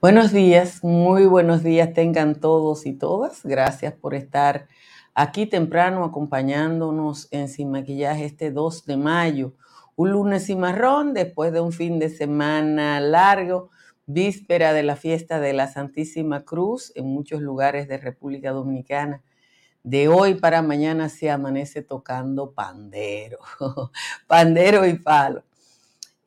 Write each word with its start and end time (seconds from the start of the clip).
Buenos 0.00 0.32
días, 0.32 0.82
muy 0.82 1.26
buenos 1.26 1.62
días 1.62 1.92
tengan 1.92 2.40
todos 2.40 2.86
y 2.86 2.94
todas. 2.94 3.42
Gracias 3.44 3.92
por 3.92 4.14
estar 4.14 4.66
aquí 5.14 5.44
temprano 5.44 6.04
acompañándonos 6.04 7.28
en 7.32 7.48
Sin 7.50 7.70
Maquillaje 7.70 8.24
este 8.24 8.50
2 8.50 8.86
de 8.86 8.96
mayo. 8.96 9.52
Un 9.96 10.12
lunes 10.12 10.46
cimarrón 10.46 11.12
después 11.12 11.52
de 11.52 11.60
un 11.60 11.72
fin 11.72 11.98
de 11.98 12.08
semana 12.08 12.98
largo, 12.98 13.68
víspera 14.06 14.72
de 14.72 14.84
la 14.84 14.96
fiesta 14.96 15.38
de 15.38 15.52
la 15.52 15.68
Santísima 15.68 16.46
Cruz 16.46 16.92
en 16.94 17.04
muchos 17.04 17.42
lugares 17.42 17.86
de 17.86 17.98
República 17.98 18.52
Dominicana. 18.52 19.22
De 19.82 20.08
hoy 20.08 20.34
para 20.36 20.62
mañana 20.62 21.10
se 21.10 21.30
amanece 21.30 21.82
tocando 21.82 22.52
pandero, 22.52 23.40
pandero 24.26 24.86
y 24.86 24.94
palo. 24.94 25.42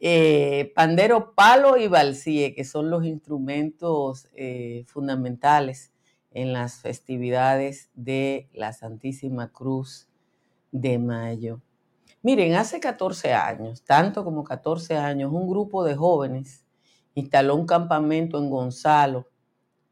Eh, 0.05 0.73
pandero, 0.75 1.33
palo 1.33 1.77
y 1.77 1.87
balsíe, 1.87 2.53
que 2.53 2.65
son 2.65 2.89
los 2.89 3.05
instrumentos 3.05 4.27
eh, 4.33 4.83
fundamentales 4.85 5.93
en 6.31 6.51
las 6.51 6.81
festividades 6.81 7.89
de 7.93 8.49
la 8.51 8.73
Santísima 8.73 9.53
Cruz 9.53 10.09
de 10.73 10.99
Mayo. 10.99 11.61
Miren, 12.21 12.55
hace 12.55 12.81
14 12.81 13.31
años, 13.31 13.85
tanto 13.85 14.25
como 14.25 14.43
14 14.43 14.97
años, 14.97 15.31
un 15.31 15.47
grupo 15.47 15.85
de 15.85 15.95
jóvenes 15.95 16.65
instaló 17.15 17.55
un 17.55 17.65
campamento 17.65 18.37
en 18.39 18.49
Gonzalo, 18.49 19.29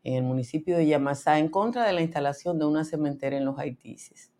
en 0.03 0.15
el 0.15 0.23
municipio 0.23 0.75
de 0.75 0.87
Yamasá, 0.87 1.39
en 1.39 1.47
contra 1.47 1.85
de 1.85 1.93
la 1.93 2.01
instalación 2.01 2.59
de 2.59 2.65
una 2.65 2.83
cementera 2.83 3.37
en 3.37 3.45
los 3.45 3.57
Haitises. 3.57 4.33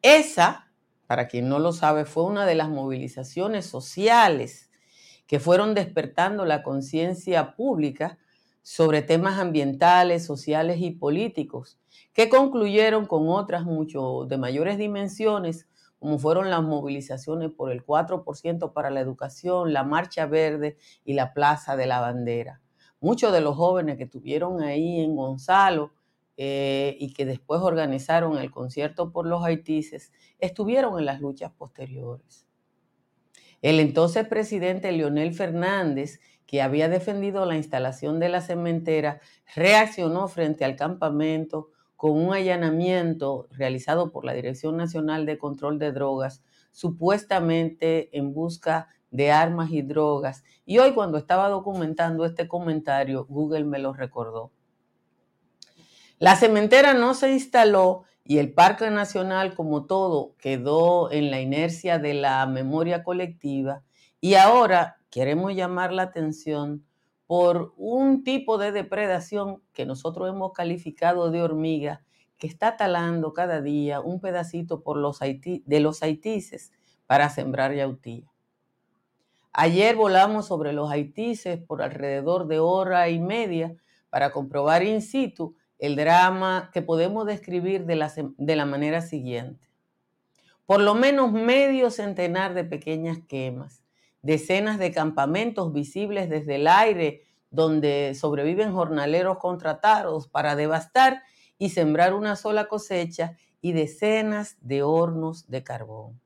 Esa 0.00 0.71
para 1.12 1.28
quien 1.28 1.46
no 1.50 1.58
lo 1.58 1.72
sabe, 1.72 2.06
fue 2.06 2.24
una 2.24 2.46
de 2.46 2.54
las 2.54 2.70
movilizaciones 2.70 3.66
sociales 3.66 4.70
que 5.26 5.40
fueron 5.40 5.74
despertando 5.74 6.46
la 6.46 6.62
conciencia 6.62 7.54
pública 7.54 8.16
sobre 8.62 9.02
temas 9.02 9.38
ambientales, 9.38 10.24
sociales 10.24 10.78
y 10.80 10.92
políticos, 10.92 11.78
que 12.14 12.30
concluyeron 12.30 13.04
con 13.04 13.28
otras 13.28 13.66
mucho 13.66 14.24
de 14.24 14.38
mayores 14.38 14.78
dimensiones, 14.78 15.68
como 15.98 16.18
fueron 16.18 16.48
las 16.48 16.62
movilizaciones 16.62 17.50
por 17.50 17.70
el 17.70 17.84
4% 17.84 18.72
para 18.72 18.88
la 18.88 19.00
educación, 19.00 19.74
la 19.74 19.84
Marcha 19.84 20.24
Verde 20.24 20.78
y 21.04 21.12
la 21.12 21.34
Plaza 21.34 21.76
de 21.76 21.84
la 21.84 22.00
Bandera. 22.00 22.62
Muchos 23.00 23.34
de 23.34 23.42
los 23.42 23.54
jóvenes 23.54 23.98
que 23.98 24.04
estuvieron 24.04 24.62
ahí 24.62 25.00
en 25.00 25.14
Gonzalo 25.14 25.92
eh, 26.44 26.96
y 26.98 27.12
que 27.12 27.24
después 27.24 27.60
organizaron 27.60 28.36
el 28.36 28.50
concierto 28.50 29.12
por 29.12 29.28
los 29.28 29.44
haitises, 29.44 30.10
estuvieron 30.40 30.98
en 30.98 31.04
las 31.04 31.20
luchas 31.20 31.52
posteriores. 31.52 32.48
El 33.60 33.78
entonces 33.78 34.26
presidente 34.26 34.90
Leonel 34.90 35.34
Fernández, 35.34 36.18
que 36.44 36.60
había 36.60 36.88
defendido 36.88 37.46
la 37.46 37.54
instalación 37.54 38.18
de 38.18 38.28
la 38.28 38.40
cementera, 38.40 39.20
reaccionó 39.54 40.26
frente 40.26 40.64
al 40.64 40.74
campamento 40.74 41.70
con 41.94 42.18
un 42.18 42.34
allanamiento 42.34 43.46
realizado 43.52 44.10
por 44.10 44.24
la 44.24 44.32
Dirección 44.32 44.76
Nacional 44.76 45.26
de 45.26 45.38
Control 45.38 45.78
de 45.78 45.92
Drogas, 45.92 46.42
supuestamente 46.72 48.18
en 48.18 48.34
busca 48.34 48.88
de 49.12 49.30
armas 49.30 49.70
y 49.70 49.82
drogas. 49.82 50.42
Y 50.64 50.78
hoy 50.78 50.92
cuando 50.92 51.18
estaba 51.18 51.48
documentando 51.48 52.24
este 52.24 52.48
comentario, 52.48 53.26
Google 53.26 53.62
me 53.62 53.78
lo 53.78 53.92
recordó. 53.92 54.50
La 56.22 56.36
cementera 56.36 56.94
no 56.94 57.14
se 57.14 57.32
instaló 57.32 58.04
y 58.22 58.38
el 58.38 58.52
Parque 58.52 58.88
Nacional, 58.90 59.56
como 59.56 59.86
todo, 59.86 60.36
quedó 60.38 61.10
en 61.10 61.32
la 61.32 61.40
inercia 61.40 61.98
de 61.98 62.14
la 62.14 62.46
memoria 62.46 63.02
colectiva. 63.02 63.82
Y 64.20 64.34
ahora 64.34 64.98
queremos 65.10 65.52
llamar 65.52 65.92
la 65.92 66.02
atención 66.02 66.86
por 67.26 67.74
un 67.76 68.22
tipo 68.22 68.56
de 68.56 68.70
depredación 68.70 69.64
que 69.72 69.84
nosotros 69.84 70.28
hemos 70.28 70.52
calificado 70.52 71.32
de 71.32 71.42
hormiga, 71.42 72.04
que 72.38 72.46
está 72.46 72.76
talando 72.76 73.32
cada 73.32 73.60
día 73.60 74.00
un 74.00 74.20
pedacito 74.20 74.80
de 75.64 75.80
los 75.80 76.02
haitises 76.04 76.70
para 77.08 77.30
sembrar 77.30 77.74
yautía. 77.74 78.30
Ayer 79.52 79.96
volamos 79.96 80.46
sobre 80.46 80.72
los 80.72 80.88
haitises 80.88 81.58
por 81.58 81.82
alrededor 81.82 82.46
de 82.46 82.60
hora 82.60 83.08
y 83.08 83.18
media 83.18 83.74
para 84.08 84.30
comprobar 84.30 84.84
in 84.84 85.02
situ 85.02 85.56
el 85.82 85.96
drama 85.96 86.70
que 86.72 86.80
podemos 86.80 87.26
describir 87.26 87.86
de 87.86 87.96
la, 87.96 88.12
de 88.14 88.56
la 88.56 88.66
manera 88.66 89.02
siguiente. 89.02 89.68
Por 90.64 90.80
lo 90.80 90.94
menos 90.94 91.32
medio 91.32 91.90
centenar 91.90 92.54
de 92.54 92.62
pequeñas 92.62 93.18
quemas, 93.28 93.82
decenas 94.22 94.78
de 94.78 94.92
campamentos 94.92 95.72
visibles 95.72 96.30
desde 96.30 96.54
el 96.54 96.68
aire 96.68 97.24
donde 97.50 98.14
sobreviven 98.14 98.72
jornaleros 98.72 99.38
contratados 99.38 100.28
para 100.28 100.54
devastar 100.54 101.24
y 101.58 101.70
sembrar 101.70 102.14
una 102.14 102.36
sola 102.36 102.68
cosecha 102.68 103.36
y 103.60 103.72
decenas 103.72 104.58
de 104.60 104.84
hornos 104.84 105.50
de 105.50 105.64
carbón. 105.64 106.20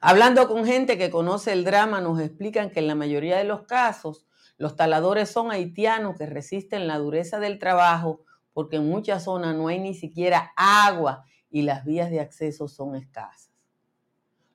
Hablando 0.00 0.48
con 0.48 0.64
gente 0.64 0.96
que 0.96 1.10
conoce 1.10 1.52
el 1.52 1.64
drama, 1.64 2.00
nos 2.00 2.18
explican 2.18 2.70
que 2.70 2.80
en 2.80 2.86
la 2.86 2.94
mayoría 2.94 3.36
de 3.36 3.44
los 3.44 3.64
casos 3.64 4.24
los 4.60 4.76
taladores 4.76 5.30
son 5.30 5.50
haitianos 5.50 6.18
que 6.18 6.26
resisten 6.26 6.86
la 6.86 6.98
dureza 6.98 7.40
del 7.40 7.58
trabajo 7.58 8.20
porque 8.52 8.76
en 8.76 8.86
muchas 8.86 9.24
zonas 9.24 9.56
no 9.56 9.68
hay 9.68 9.78
ni 9.78 9.94
siquiera 9.94 10.52
agua 10.54 11.24
y 11.48 11.62
las 11.62 11.86
vías 11.86 12.10
de 12.10 12.20
acceso 12.20 12.68
son 12.68 12.94
escasas. 12.94 13.50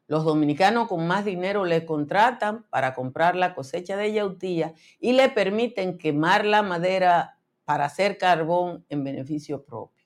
Los 0.05 0.23
dominicanos 0.23 0.87
con 0.89 1.07
más 1.07 1.25
dinero 1.25 1.65
le 1.65 1.87
contratan 1.87 2.67
para 2.69 2.93
comprar 2.93 3.35
la 3.35 3.55
cosecha 3.55 3.97
de 3.97 4.13
yautía 4.13 4.75
y 4.99 5.13
le 5.13 5.27
permiten 5.29 5.97
quemar 5.97 6.45
la 6.45 6.61
madera 6.61 7.39
para 7.63 7.85
hacer 7.85 8.19
carbón 8.19 8.85
en 8.89 9.03
beneficio 9.03 9.65
propio. 9.65 10.05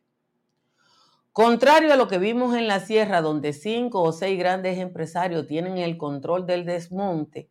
Contrario 1.34 1.92
a 1.92 1.98
lo 1.98 2.08
que 2.08 2.20
vimos 2.20 2.56
en 2.56 2.68
la 2.68 2.80
sierra, 2.80 3.20
donde 3.20 3.52
cinco 3.52 4.02
o 4.02 4.14
seis 4.14 4.40
grandes 4.40 4.78
empresarios 4.78 5.46
tienen 5.46 5.78
el 5.78 5.98
control 5.98 6.46
del 6.46 6.64
desmonte, 6.64 7.50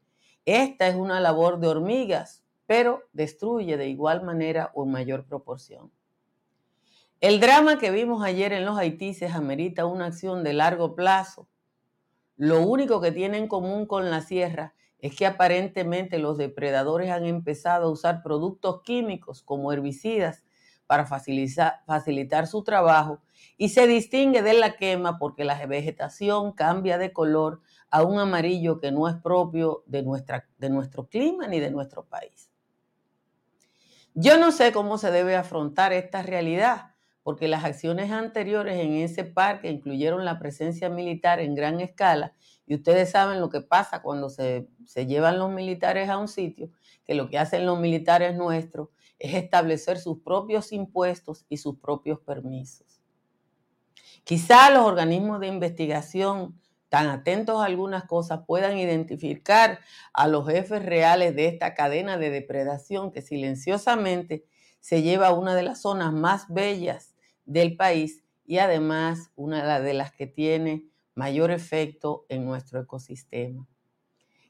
esta 0.56 0.88
es 0.88 0.94
una 0.94 1.20
labor 1.20 1.60
de 1.60 1.69
hormigas, 1.69 2.42
pero 2.66 3.03
destruye 3.12 3.76
de 3.76 3.88
igual 3.88 4.22
manera 4.22 4.70
o 4.75 4.84
en 4.84 4.91
mayor 4.91 5.25
proporción. 5.25 5.91
El 7.20 7.41
drama 7.41 7.78
que 7.78 7.91
vimos 7.91 8.22
ayer 8.22 8.53
en 8.53 8.64
los 8.64 8.78
haitises 8.78 9.34
amerita 9.34 9.86
una 9.86 10.06
acción 10.06 10.44
de 10.44 10.53
largo 10.53 10.94
plazo. 10.94 11.48
Lo 12.36 12.62
único 12.62 13.00
que 13.00 13.10
tiene 13.10 13.38
en 13.38 13.48
común 13.48 13.86
con 13.86 14.10
la 14.10 14.20
sierra 14.20 14.75
es 15.00 15.16
que 15.16 15.26
aparentemente 15.26 16.19
los 16.19 16.38
depredadores 16.38 17.10
han 17.10 17.26
empezado 17.26 17.86
a 17.86 17.91
usar 17.91 18.22
productos 18.22 18.82
químicos 18.82 19.42
como 19.42 19.72
herbicidas 19.72 20.44
para 20.86 21.06
facilitar, 21.06 21.82
facilitar, 21.86 22.47
su 22.47 22.65
trabajo 22.65 23.20
y 23.56 23.69
se 23.69 23.86
distingue 23.86 24.42
de 24.42 24.54
la 24.54 24.76
quema 24.76 25.19
porque 25.19 25.44
la 25.44 25.66
vegetación 25.66 26.53
cambia 26.53 26.97
de 26.98 27.12
color 27.12 27.60
a 27.91 28.03
un 28.03 28.19
amarillo 28.19 28.78
que 28.81 28.93
no 28.93 29.09
es 29.09 29.16
propio 29.16 29.82
de, 29.87 30.03
nuestra, 30.03 30.47
de 30.59 30.71
nuestro 30.71 31.06
clima 31.06 31.47
ni 31.47 31.60
de 31.60 31.71
nuestro 31.71 32.04
país. 32.04 32.50
Yo 34.15 34.38
no 34.38 34.53
sé 34.53 34.72
cómo 34.72 34.99
se 34.99 35.10
debe 35.10 35.37
afrontar 35.37 35.93
esta 35.93 36.22
realidad, 36.22 36.94
porque 37.22 37.47
las 37.47 37.65
acciones 37.65 38.10
anteriores 38.10 38.78
en 38.78 38.94
ese 38.94 39.25
parque 39.25 39.71
incluyeron 39.71 40.25
la 40.25 40.38
presencia 40.38 40.88
militar 40.88 41.41
en 41.41 41.54
gran 41.54 41.81
escala 41.81 42.34
y 42.66 42.75
ustedes 42.75 43.10
saben 43.10 43.41
lo 43.41 43.48
que 43.48 43.60
pasa 43.60 44.03
cuando 44.03 44.28
se, 44.28 44.69
se 44.87 45.06
llevan 45.06 45.38
los 45.38 45.50
militares 45.50 46.09
a 46.09 46.19
un 46.19 46.28
sitio, 46.28 46.71
que 47.04 47.15
lo 47.15 47.28
que 47.28 47.38
hacen 47.38 47.65
los 47.65 47.78
militares 47.78 48.37
nuestros 48.37 48.88
es 49.19 49.34
establecer 49.34 49.98
sus 49.98 50.21
propios 50.21 50.72
impuestos 50.72 51.44
y 51.48 51.56
sus 51.56 51.78
propios 51.78 52.21
permisos. 52.21 53.00
Quizá 54.24 54.71
los 54.71 54.84
organismos 54.84 55.41
de 55.41 55.47
investigación 55.47 56.60
tan 56.89 57.09
atentos 57.09 57.61
a 57.61 57.67
algunas 57.67 58.05
cosas, 58.05 58.41
puedan 58.47 58.79
identificar 58.79 59.81
a 60.13 60.27
los 60.27 60.49
jefes 60.49 60.85
reales 60.85 61.37
de 61.37 61.47
esta 61.47 61.75
cadena 61.75 62.17
de 62.17 62.31
depredación 62.31 63.13
que 63.13 63.23
silenciosamente 63.23 64.45
se 64.81 65.03
lleva 65.03 65.29
a 65.29 65.35
una 65.35 65.55
de 65.55 65.63
las 65.63 65.83
zonas 65.83 66.13
más 66.13 66.47
bellas 66.49 67.15
del 67.45 67.77
país 67.77 68.25
y 68.47 68.59
además 68.59 69.31
una 69.37 69.81
de 69.81 69.95
las 69.95 70.13
que 70.13 70.27
tiene 70.27 70.87
mayor 71.15 71.51
efecto 71.51 72.25
en 72.29 72.45
nuestro 72.45 72.81
ecosistema. 72.81 73.67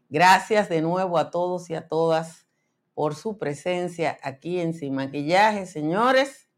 Gracias 0.08 0.69
de 0.69 0.82
nuevo 0.82 1.19
a 1.19 1.31
todos 1.31 1.69
y 1.70 1.75
a 1.75 1.88
todas 1.88 2.46
por 2.94 3.14
su 3.14 3.38
presencia 3.38 4.19
aquí 4.23 4.61
en 4.61 4.75
Sin 4.75 4.94
Maquillaje, 4.94 5.67
señores. 5.67 6.49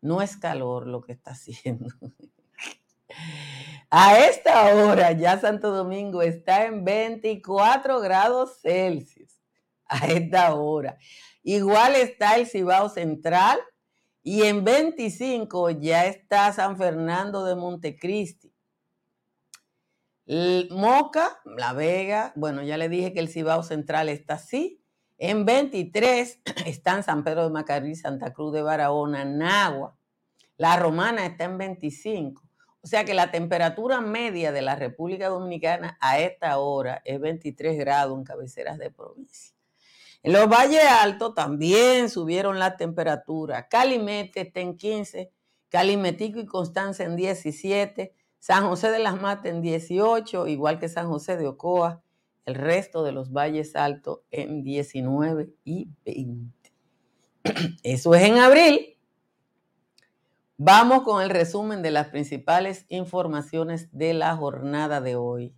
No 0.00 0.22
es 0.22 0.36
calor 0.36 0.86
lo 0.86 1.02
que 1.02 1.12
está 1.12 1.32
haciendo. 1.32 1.88
A 3.92 4.16
esta 4.20 4.72
hora 4.76 5.10
ya 5.10 5.40
Santo 5.40 5.72
Domingo 5.72 6.22
está 6.22 6.64
en 6.66 6.84
24 6.84 8.00
grados 8.00 8.60
Celsius. 8.62 9.42
A 9.86 10.06
esta 10.06 10.54
hora. 10.54 10.96
Igual 11.42 11.96
está 11.96 12.36
el 12.36 12.46
Cibao 12.46 12.88
Central 12.88 13.58
y 14.22 14.42
en 14.42 14.62
25 14.62 15.70
ya 15.70 16.06
está 16.06 16.52
San 16.52 16.76
Fernando 16.76 17.44
de 17.44 17.56
Montecristi. 17.56 18.54
Moca, 20.70 21.40
La 21.44 21.72
Vega, 21.72 22.32
bueno, 22.36 22.62
ya 22.62 22.76
le 22.76 22.88
dije 22.88 23.12
que 23.12 23.18
el 23.18 23.28
Cibao 23.28 23.64
Central 23.64 24.08
está 24.08 24.34
así. 24.34 24.84
En 25.18 25.44
23 25.44 26.42
están 26.66 27.02
San 27.02 27.24
Pedro 27.24 27.42
de 27.42 27.50
Macorís, 27.50 28.02
Santa 28.02 28.32
Cruz 28.32 28.52
de 28.52 28.62
Barahona, 28.62 29.24
Nagua. 29.24 29.98
La 30.56 30.76
Romana 30.76 31.26
está 31.26 31.44
en 31.44 31.58
25. 31.58 32.49
O 32.82 32.86
sea 32.86 33.04
que 33.04 33.14
la 33.14 33.30
temperatura 33.30 34.00
media 34.00 34.52
de 34.52 34.62
la 34.62 34.74
República 34.74 35.28
Dominicana 35.28 35.98
a 36.00 36.18
esta 36.18 36.58
hora 36.58 37.02
es 37.04 37.20
23 37.20 37.78
grados 37.78 38.18
en 38.18 38.24
cabeceras 38.24 38.78
de 38.78 38.90
provincia. 38.90 39.54
En 40.22 40.32
los 40.32 40.48
valles 40.48 40.82
altos 40.84 41.34
también 41.34 42.10
subieron 42.10 42.58
la 42.58 42.76
temperatura. 42.76 43.68
Calimete 43.68 44.42
está 44.42 44.60
en 44.60 44.76
15, 44.76 45.30
Calimetico 45.68 46.38
y 46.40 46.46
Constanza 46.46 47.04
en 47.04 47.16
17, 47.16 48.14
San 48.38 48.66
José 48.66 48.90
de 48.90 48.98
las 48.98 49.20
Matas 49.20 49.46
en 49.46 49.62
18, 49.62 50.46
igual 50.46 50.78
que 50.78 50.88
San 50.88 51.08
José 51.08 51.36
de 51.36 51.46
Ocoa, 51.46 52.02
el 52.44 52.54
resto 52.54 53.02
de 53.02 53.12
los 53.12 53.32
valles 53.32 53.76
altos 53.76 54.20
en 54.30 54.62
19 54.62 55.50
y 55.64 55.88
20. 56.04 56.72
Eso 57.82 58.14
es 58.14 58.22
en 58.22 58.38
abril. 58.38 58.99
Vamos 60.62 61.04
con 61.04 61.22
el 61.22 61.30
resumen 61.30 61.80
de 61.80 61.90
las 61.90 62.08
principales 62.08 62.84
informaciones 62.90 63.88
de 63.92 64.12
la 64.12 64.36
jornada 64.36 65.00
de 65.00 65.16
hoy. 65.16 65.54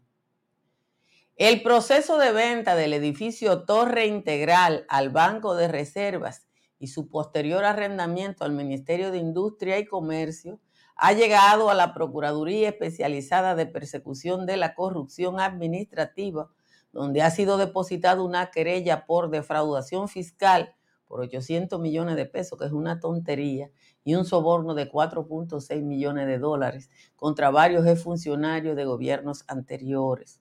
El 1.35 1.65
proceso 1.65 2.19
de 2.19 2.31
venta 2.31 2.77
del 2.77 2.93
edificio 2.93 3.65
Torre 3.65 4.07
Integral 4.07 4.87
al 4.89 5.11
Banco 5.11 5.57
de 5.57 5.67
Reservas 5.67 6.47
y 6.79 6.87
su 6.87 7.09
posterior 7.09 7.65
arrendamiento 7.65 8.45
al 8.45 8.53
Ministerio 8.53 9.11
de 9.11 9.19
Industria 9.19 9.81
y 9.81 9.87
Comercio 9.87 10.61
ha 10.95 11.13
llegado 11.15 11.69
a 11.69 11.75
la 11.75 11.95
Procuraduría 11.95 12.69
Especializada 12.69 13.57
de 13.57 13.67
Persecución 13.67 14.47
de 14.47 14.57
la 14.57 14.77
Corrupción 14.77 15.41
Administrativa, 15.41 16.49
donde 16.93 17.23
ha 17.23 17.31
sido 17.33 17.59
depositada 17.59 18.23
una 18.23 18.53
querella 18.53 19.05
por 19.05 19.31
defraudación 19.31 20.09
fiscal 20.09 20.77
por 21.13 21.21
800 21.21 21.79
millones 21.79 22.17
de 22.17 22.25
pesos, 22.25 22.59
que 22.59 22.65
es 22.65 22.73
una 22.73 22.99
tontería, 22.99 23.71
y 24.05 24.15
un 24.15 24.25
soborno 24.25 24.75
de 24.75 24.91
4.6 24.91 25.83
millones 25.83 26.27
de 26.27 26.39
dólares 26.39 26.91
contra 27.17 27.51
varios 27.51 28.03
funcionarios 28.03 28.77
de 28.77 28.85
gobiernos 28.85 29.45
anteriores. 29.49 30.41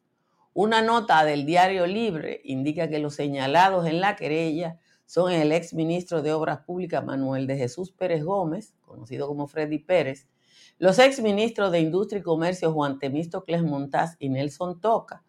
Una 0.53 0.81
nota 0.81 1.23
del 1.23 1.45
diario 1.45 1.87
Libre 1.87 2.41
indica 2.43 2.89
que 2.89 2.99
los 2.99 3.15
señalados 3.15 3.87
en 3.87 4.01
la 4.01 4.15
querella 4.15 4.79
son 5.05 5.31
el 5.31 5.51
ex 5.51 5.73
ministro 5.73 6.21
de 6.21 6.33
Obras 6.33 6.59
Públicas 6.59 7.03
Manuel 7.05 7.47
de 7.47 7.57
Jesús 7.57 7.91
Pérez 7.91 8.23
Gómez, 8.23 8.75
conocido 8.81 9.27
como 9.27 9.47
Freddy 9.47 9.79
Pérez, 9.79 10.27
los 10.77 10.99
ex 10.99 11.21
ministros 11.21 11.71
de 11.71 11.79
Industria 11.79 12.19
y 12.19 12.23
Comercio 12.23 12.73
Juan 12.73 12.97
Temístocles 12.97 13.61
Montaz 13.61 14.15
y 14.19 14.29
Nelson 14.29 14.81
Toca, 14.81 15.23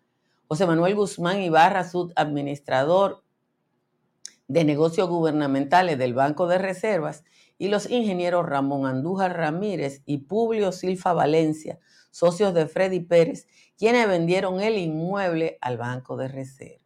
José 0.49 0.67
Manuel 0.67 0.94
Guzmán 0.94 1.40
Ibarra, 1.40 1.88
subadministrador 1.88 3.23
de 4.49 4.64
Negocios 4.64 5.08
Gubernamentales 5.08 5.99
del 5.99 6.14
Banco 6.14 6.46
de 6.46 6.58
Reservas, 6.58 7.25
y 7.58 7.69
los 7.69 7.88
ingenieros 7.90 8.46
Ramón 8.46 8.87
Andújar 8.87 9.37
Ramírez 9.37 10.02
y 10.04 10.19
Publio 10.19 10.72
Silfa 10.72 11.12
Valencia, 11.12 11.78
socios 12.10 12.54
de 12.54 12.66
Freddy 12.66 13.00
Pérez, 13.00 13.46
quienes 13.78 14.06
vendieron 14.06 14.60
el 14.60 14.78
inmueble 14.78 15.58
al 15.60 15.78
Banco 15.78 16.16
de 16.16 16.28
Reservas. 16.28 16.82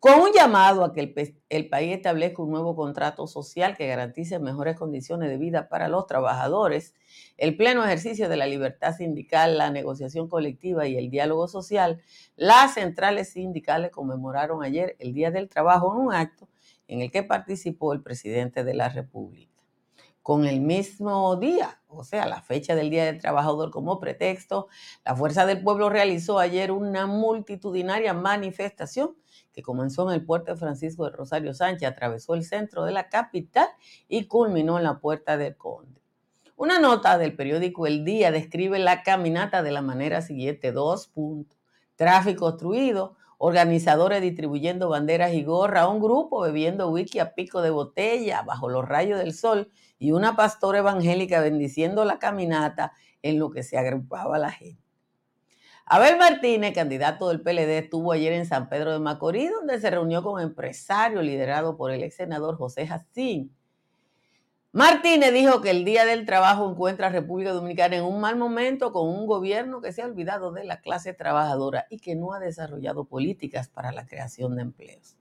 Con 0.00 0.18
un 0.18 0.32
llamado 0.32 0.82
a 0.82 0.94
que 0.94 1.00
el, 1.00 1.36
el, 1.50 1.68
país 1.68 1.94
establezca 1.94 2.42
un 2.42 2.50
nuevo 2.50 2.74
contrato 2.74 3.26
social 3.26 3.76
que 3.76 3.86
garantice 3.86 4.38
mejores 4.38 4.74
condiciones 4.74 5.28
de 5.28 5.36
vida 5.36 5.68
para 5.68 5.88
los 5.88 6.06
trabajadores, 6.06 6.94
el 7.36 7.54
pleno 7.54 7.84
ejercicio 7.84 8.30
de 8.30 8.38
la 8.38 8.46
libertad 8.46 8.96
sindical, 8.96 9.58
la 9.58 9.70
negociación 9.70 10.26
colectiva 10.26 10.86
y 10.86 10.96
el 10.96 11.10
diálogo 11.10 11.48
social, 11.48 12.00
las 12.34 12.74
centrales 12.74 13.32
sindicales 13.32 13.90
conmemoraron 13.90 14.62
ayer 14.62 14.96
el 15.00 15.12
Día 15.12 15.30
del 15.30 15.50
Trabajo 15.50 15.94
en 15.94 16.06
un 16.06 16.14
acto 16.14 16.48
en 16.88 17.02
el 17.02 17.10
que 17.10 17.22
participó 17.22 17.92
el 17.92 18.02
presidente 18.02 18.64
de 18.64 18.72
la 18.72 18.88
República. 18.88 19.49
Con 20.22 20.44
el 20.44 20.60
mismo 20.60 21.36
día, 21.36 21.80
o 21.88 22.04
sea, 22.04 22.26
la 22.26 22.42
fecha 22.42 22.74
del 22.74 22.90
Día 22.90 23.06
del 23.06 23.20
Trabajador 23.20 23.70
como 23.70 23.98
pretexto, 23.98 24.68
la 25.04 25.16
Fuerza 25.16 25.46
del 25.46 25.62
Pueblo 25.62 25.88
realizó 25.88 26.38
ayer 26.38 26.70
una 26.72 27.06
multitudinaria 27.06 28.12
manifestación 28.12 29.16
que 29.52 29.62
comenzó 29.62 30.08
en 30.08 30.14
el 30.14 30.24
puerto 30.24 30.52
de 30.52 30.58
Francisco 30.58 31.04
de 31.04 31.16
Rosario 31.16 31.54
Sánchez, 31.54 31.88
atravesó 31.88 32.34
el 32.34 32.44
centro 32.44 32.84
de 32.84 32.92
la 32.92 33.08
capital 33.08 33.68
y 34.08 34.26
culminó 34.26 34.78
en 34.78 34.84
la 34.84 35.00
Puerta 35.00 35.36
del 35.36 35.56
Conde. 35.56 36.00
Una 36.54 36.78
nota 36.78 37.16
del 37.16 37.34
periódico 37.34 37.86
El 37.86 38.04
Día 38.04 38.30
describe 38.30 38.78
la 38.78 39.02
caminata 39.02 39.62
de 39.62 39.72
la 39.72 39.80
manera 39.80 40.20
siguiente, 40.20 40.72
dos 40.72 41.06
puntos. 41.08 41.58
Tráfico 41.96 42.46
obstruido, 42.46 43.16
organizadores 43.42 44.20
distribuyendo 44.20 44.90
banderas 44.90 45.32
y 45.32 45.42
gorra, 45.42 45.88
un 45.88 45.98
grupo 45.98 46.42
bebiendo 46.42 46.90
whisky 46.90 47.20
a 47.20 47.32
pico 47.32 47.62
de 47.62 47.70
botella 47.70 48.42
bajo 48.42 48.68
los 48.68 48.86
rayos 48.86 49.18
del 49.18 49.32
sol 49.32 49.70
y 49.98 50.12
una 50.12 50.36
pastora 50.36 50.80
evangélica 50.80 51.40
bendiciendo 51.40 52.04
la 52.04 52.18
caminata 52.18 52.92
en 53.22 53.38
lo 53.38 53.50
que 53.50 53.62
se 53.62 53.78
agrupaba 53.78 54.38
la 54.38 54.50
gente. 54.50 54.82
Abel 55.86 56.18
Martínez, 56.18 56.74
candidato 56.74 57.30
del 57.30 57.40
PLD, 57.40 57.78
estuvo 57.78 58.12
ayer 58.12 58.34
en 58.34 58.44
San 58.44 58.68
Pedro 58.68 58.92
de 58.92 58.98
Macorís, 58.98 59.50
donde 59.50 59.80
se 59.80 59.88
reunió 59.88 60.22
con 60.22 60.38
empresarios 60.42 61.24
liderados 61.24 61.76
por 61.76 61.92
el 61.92 62.02
ex 62.02 62.16
senador 62.16 62.58
José 62.58 62.86
Jacín 62.86 63.56
Martínez 64.72 65.32
dijo 65.32 65.60
que 65.60 65.70
el 65.70 65.84
Día 65.84 66.04
del 66.04 66.24
Trabajo 66.24 66.70
encuentra 66.70 67.08
a 67.08 67.10
República 67.10 67.52
Dominicana 67.52 67.96
en 67.96 68.04
un 68.04 68.20
mal 68.20 68.36
momento 68.36 68.92
con 68.92 69.08
un 69.08 69.26
gobierno 69.26 69.80
que 69.80 69.92
se 69.92 70.00
ha 70.00 70.06
olvidado 70.06 70.52
de 70.52 70.62
la 70.62 70.80
clase 70.80 71.12
trabajadora 71.12 71.86
y 71.90 71.98
que 71.98 72.14
no 72.14 72.32
ha 72.32 72.38
desarrollado 72.38 73.04
políticas 73.04 73.68
para 73.68 73.90
la 73.90 74.06
creación 74.06 74.54
de 74.54 74.62
empleos. 74.62 75.16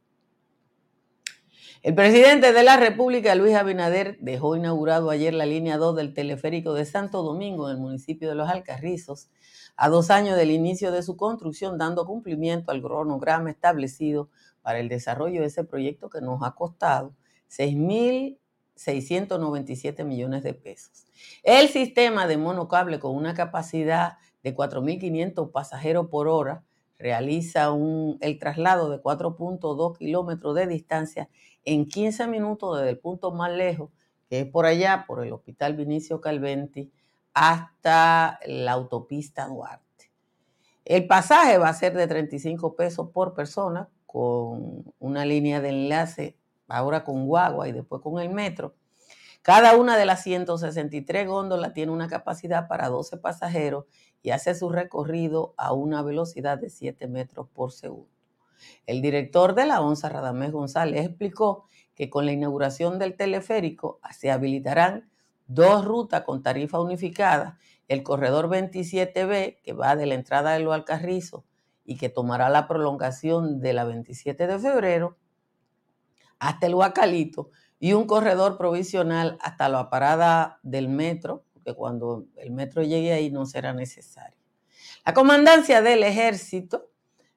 El 1.81 1.95
presidente 1.95 2.53
de 2.53 2.61
la 2.61 2.77
República, 2.77 3.33
Luis 3.33 3.55
Abinader, 3.55 4.19
dejó 4.19 4.55
inaugurado 4.55 5.09
ayer 5.09 5.33
la 5.33 5.47
línea 5.47 5.77
2 5.77 5.95
del 5.95 6.13
teleférico 6.13 6.73
de 6.75 6.85
Santo 6.85 7.23
Domingo 7.23 7.69
en 7.69 7.77
el 7.77 7.81
municipio 7.81 8.29
de 8.29 8.35
Los 8.35 8.49
Alcarrizos, 8.49 9.29
a 9.75 9.89
dos 9.89 10.11
años 10.11 10.35
del 10.35 10.51
inicio 10.51 10.91
de 10.91 11.01
su 11.01 11.17
construcción, 11.17 11.79
dando 11.79 12.05
cumplimiento 12.05 12.71
al 12.71 12.83
cronograma 12.83 13.49
establecido 13.49 14.29
para 14.61 14.79
el 14.79 14.89
desarrollo 14.89 15.41
de 15.41 15.47
ese 15.47 15.63
proyecto 15.63 16.09
que 16.09 16.21
nos 16.21 16.43
ha 16.43 16.51
costado 16.51 17.15
6 17.47 17.75
mil 17.77 18.39
697 18.79 20.05
millones 20.05 20.41
de 20.43 20.53
pesos. 20.53 21.05
El 21.43 21.67
sistema 21.67 22.27
de 22.27 22.37
monocable 22.37 22.99
con 22.99 23.13
una 23.15 23.33
capacidad 23.33 24.17
de 24.41 24.55
4.500 24.55 25.51
pasajeros 25.51 26.07
por 26.07 26.29
hora 26.29 26.63
realiza 26.97 27.71
un, 27.71 28.17
el 28.21 28.39
traslado 28.39 28.89
de 28.89 29.01
4.2 29.01 29.97
kilómetros 29.97 30.55
de 30.55 30.67
distancia 30.67 31.29
en 31.65 31.87
15 31.87 32.27
minutos 32.27 32.77
desde 32.77 32.91
el 32.91 32.99
punto 32.99 33.31
más 33.31 33.51
lejos, 33.51 33.89
que 34.29 34.41
es 34.41 34.45
por 34.45 34.65
allá, 34.65 35.03
por 35.05 35.25
el 35.25 35.33
Hospital 35.33 35.75
Vinicio 35.75 36.21
Calventi, 36.21 36.91
hasta 37.33 38.39
la 38.45 38.71
autopista 38.71 39.47
Duarte. 39.47 40.11
El 40.85 41.05
pasaje 41.05 41.57
va 41.57 41.67
a 41.67 41.73
ser 41.73 41.95
de 41.95 42.07
35 42.07 42.75
pesos 42.75 43.09
por 43.11 43.33
persona, 43.33 43.89
con 44.05 44.85
una 44.99 45.25
línea 45.25 45.61
de 45.61 45.69
enlace 45.69 46.38
ahora 46.69 47.03
con 47.03 47.27
guagua 47.27 47.67
y 47.67 47.71
después 47.71 48.01
con 48.01 48.19
el 48.19 48.29
metro. 48.29 48.75
Cada 49.41 49.75
una 49.75 49.97
de 49.97 50.05
las 50.05 50.23
163 50.23 51.27
góndolas 51.27 51.73
tiene 51.73 51.91
una 51.91 52.07
capacidad 52.07 52.67
para 52.67 52.89
12 52.89 53.17
pasajeros 53.17 53.85
y 54.21 54.31
hace 54.31 54.53
su 54.53 54.69
recorrido 54.69 55.53
a 55.57 55.73
una 55.73 56.01
velocidad 56.01 56.57
de 56.57 56.69
7 56.69 57.07
metros 57.07 57.47
por 57.53 57.71
segundo. 57.71 58.09
El 58.85 59.01
director 59.01 59.55
de 59.55 59.65
la 59.65 59.81
ONSA, 59.81 60.09
Radamés 60.09 60.51
González, 60.51 61.05
explicó 61.05 61.65
que 61.95 62.09
con 62.09 62.25
la 62.25 62.33
inauguración 62.33 62.99
del 62.99 63.15
teleférico 63.15 63.99
se 64.11 64.31
habilitarán 64.31 65.09
dos 65.47 65.85
rutas 65.85 66.23
con 66.23 66.43
tarifa 66.43 66.79
unificada, 66.79 67.57
el 67.87 68.03
corredor 68.03 68.49
27B, 68.49 69.61
que 69.63 69.73
va 69.73 69.95
de 69.95 70.05
la 70.05 70.15
entrada 70.15 70.51
de 70.51 70.59
Lo 70.59 70.73
Alcarrizo 70.73 71.45
y 71.83 71.97
que 71.97 72.09
tomará 72.09 72.49
la 72.49 72.67
prolongación 72.67 73.59
de 73.61 73.73
la 73.73 73.83
27 73.83 74.45
de 74.45 74.59
febrero, 74.59 75.17
hasta 76.39 76.67
el 76.67 76.75
Huacalito 76.75 77.51
y 77.79 77.93
un 77.93 78.05
corredor 78.05 78.57
provisional 78.57 79.37
hasta 79.41 79.69
la 79.69 79.89
parada 79.89 80.59
del 80.63 80.89
metro, 80.89 81.45
porque 81.53 81.73
cuando 81.73 82.25
el 82.37 82.51
metro 82.51 82.83
llegue 82.83 83.13
ahí 83.13 83.31
no 83.31 83.45
será 83.45 83.73
necesario. 83.73 84.37
La 85.05 85.13
comandancia 85.13 85.81
del 85.81 86.03
ejército 86.03 86.91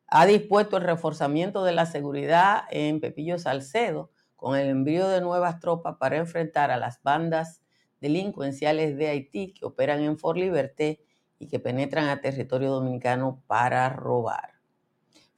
ha 0.07 0.27
dispuesto 0.27 0.77
el 0.77 0.85
reforzamiento 0.85 1.65
de 1.65 1.73
la 1.73 1.87
seguridad 1.87 2.65
en 2.71 3.01
Pepillo 3.01 3.39
Salcedo 3.39 4.11
con 4.37 4.59
el 4.59 4.69
envío 4.69 5.09
de 5.09 5.21
nuevas 5.21 5.61
tropas 5.61 5.97
para 5.99 6.17
enfrentar 6.17 6.71
a 6.71 6.77
las 6.77 7.03
bandas 7.03 7.63
delincuenciales 8.01 8.97
de 8.97 9.09
Haití 9.09 9.55
que 9.55 9.65
operan 9.65 10.01
en 10.01 10.19
Fort 10.19 10.39
Liberté 10.39 11.05
y 11.39 11.47
que 11.47 11.61
penetran 11.61 12.09
a 12.09 12.21
territorio 12.21 12.71
dominicano 12.73 13.43
para 13.47 13.89
robar. 13.89 14.52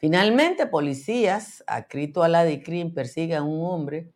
Finalmente, 0.05 0.67
policías 0.67 1.65
adscritos 1.67 2.23
a 2.23 2.29
la 2.29 2.45
DICRIM 2.45 2.93
persiguen 2.93 3.39
a 3.39 3.43
un 3.43 3.65
hombre 3.65 4.13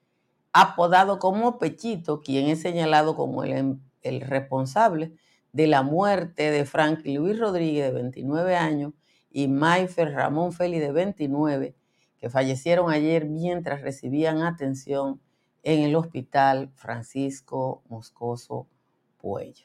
apodado 0.53 1.19
como 1.19 1.59
Pechito, 1.59 2.21
quien 2.21 2.51
es 2.51 2.61
señalado 2.61 3.17
como 3.17 3.43
el, 3.43 3.53
em, 3.53 3.81
responsable 4.21 5.15
de 5.55 5.67
la 5.67 5.81
muerte 5.81 6.51
de 6.51 6.67
Franklin 6.67 7.21
Luis 7.21 7.39
Rodríguez, 7.39 7.87
de 7.87 7.93
29 7.93 8.55
años, 8.55 8.93
y 9.31 9.49
Maifer 9.49 10.13
Ramón 10.13 10.53
Félix, 10.53 10.83
de 10.83 10.93
29, 10.93 11.75
que 12.19 12.29
fallecieron 12.29 12.91
ayer 12.91 13.25
mientras 13.25 13.81
recibían 13.81 14.43
atención 14.43 15.23
en 15.63 15.81
el 15.85 15.97
Hospital 15.97 16.71
Francisco 16.75 17.83
Moscoso 17.89 18.69
Puello. 19.17 19.65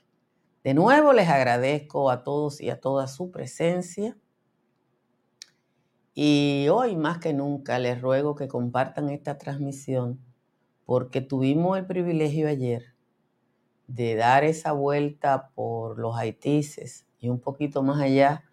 De 0.63 0.74
nuevo 0.74 1.12
les 1.12 1.27
agradezco 1.27 2.10
a 2.10 2.24
todos 2.24 2.62
y 2.62 2.70
a 2.70 2.80
todas 2.80 3.13
su 3.13 3.30
presencia. 3.30 4.15
Y 6.15 6.67
hoy 6.70 6.96
más 6.96 7.17
que 7.17 7.34
nunca 7.34 7.79
les 7.79 8.00
ruego 8.00 8.36
que 8.36 8.48
compartan 8.48 9.10
esta 9.10 9.39
transmisión 9.39 10.20
porque 10.86 11.22
tuvimos 11.22 11.77
el 11.77 11.88
privilegio 11.88 12.48
ayer 12.48 12.93
de 13.88 14.15
dar 14.15 14.43
esa 14.43 14.74
vuelta 14.74 15.50
por 15.55 15.98
los 15.98 16.15
Haitises 16.15 17.08
y 17.20 17.29
un 17.29 17.39
poquito 17.39 17.82
más 17.82 18.00
allá, 18.00 18.43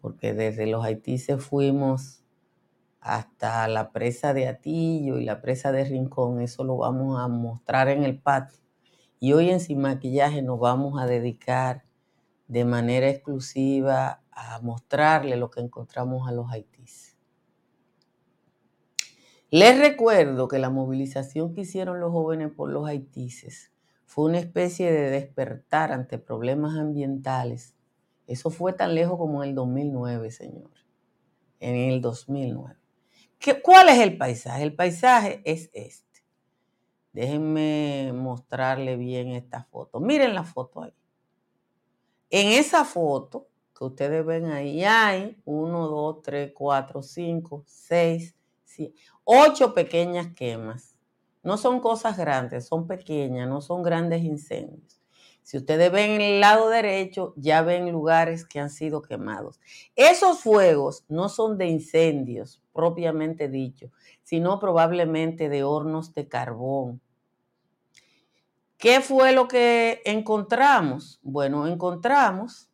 porque 0.00 0.34
desde 0.34 0.66
los 0.66 0.84
Haitises 0.84 1.42
fuimos 1.42 2.22
hasta 3.00 3.66
la 3.66 3.90
presa 3.90 4.32
de 4.32 4.46
Atillo 4.46 5.18
y 5.18 5.24
la 5.24 5.40
presa 5.40 5.72
de 5.72 5.84
Rincón, 5.84 6.40
eso 6.40 6.64
lo 6.64 6.76
vamos 6.76 7.18
a 7.18 7.28
mostrar 7.28 7.88
en 7.88 8.04
el 8.04 8.18
patio. 8.18 8.60
Y 9.18 9.32
hoy 9.32 9.50
en 9.50 9.60
Sin 9.60 9.80
Maquillaje 9.80 10.42
nos 10.42 10.60
vamos 10.60 11.00
a 11.00 11.06
dedicar 11.06 11.82
de 12.46 12.64
manera 12.64 13.08
exclusiva 13.08 14.22
a 14.30 14.60
mostrarle 14.60 15.36
lo 15.36 15.50
que 15.50 15.60
encontramos 15.60 16.28
a 16.28 16.32
los 16.32 16.50
Haitises. 16.50 16.69
Les 19.52 19.76
recuerdo 19.76 20.46
que 20.46 20.60
la 20.60 20.70
movilización 20.70 21.52
que 21.52 21.62
hicieron 21.62 21.98
los 21.98 22.12
jóvenes 22.12 22.52
por 22.52 22.70
los 22.70 22.86
Haitises 22.86 23.72
fue 24.06 24.26
una 24.26 24.38
especie 24.38 24.92
de 24.92 25.10
despertar 25.10 25.90
ante 25.90 26.18
problemas 26.18 26.78
ambientales. 26.78 27.74
Eso 28.28 28.50
fue 28.50 28.72
tan 28.74 28.94
lejos 28.94 29.18
como 29.18 29.42
en 29.42 29.50
el 29.50 29.54
2009, 29.56 30.30
señor. 30.30 30.70
En 31.58 31.74
el 31.74 32.00
2009. 32.00 32.76
¿Qué, 33.40 33.60
¿Cuál 33.60 33.88
es 33.88 33.98
el 33.98 34.16
paisaje? 34.16 34.62
El 34.62 34.76
paisaje 34.76 35.42
es 35.44 35.68
este. 35.72 36.22
Déjenme 37.12 38.12
mostrarle 38.14 38.96
bien 38.96 39.30
esta 39.30 39.64
foto. 39.64 39.98
Miren 39.98 40.32
la 40.32 40.44
foto 40.44 40.84
ahí. 40.84 40.94
En 42.30 42.52
esa 42.56 42.84
foto 42.84 43.48
que 43.76 43.84
ustedes 43.84 44.24
ven 44.24 44.46
ahí 44.46 44.84
hay 44.84 45.40
1, 45.44 45.88
2, 45.88 46.22
3, 46.22 46.52
4, 46.54 47.02
5, 47.02 47.64
6, 47.66 48.36
7, 48.74 48.94
8 49.24 49.74
pequeñas 49.74 50.34
quemas 50.34 50.96
no 51.42 51.56
son 51.56 51.80
cosas 51.80 52.16
grandes, 52.18 52.66
son 52.66 52.86
pequeñas, 52.86 53.48
no 53.48 53.60
son 53.60 53.82
grandes 53.82 54.22
incendios. 54.22 55.00
Si 55.42 55.56
ustedes 55.56 55.90
ven 55.90 56.12
en 56.12 56.20
el 56.20 56.40
lado 56.40 56.68
derecho, 56.68 57.32
ya 57.36 57.62
ven 57.62 57.90
lugares 57.90 58.44
que 58.44 58.60
han 58.60 58.70
sido 58.70 59.02
quemados. 59.02 59.58
Esos 59.96 60.40
fuegos 60.40 61.04
no 61.08 61.28
son 61.28 61.56
de 61.56 61.66
incendios 61.66 62.62
propiamente 62.72 63.48
dicho, 63.48 63.90
sino 64.22 64.60
probablemente 64.60 65.48
de 65.48 65.64
hornos 65.64 66.14
de 66.14 66.28
carbón. 66.28 67.00
¿Qué 68.76 69.00
fue 69.00 69.32
lo 69.32 69.48
que 69.48 70.02
encontramos? 70.04 71.20
Bueno, 71.22 71.66
encontramos 71.66 72.68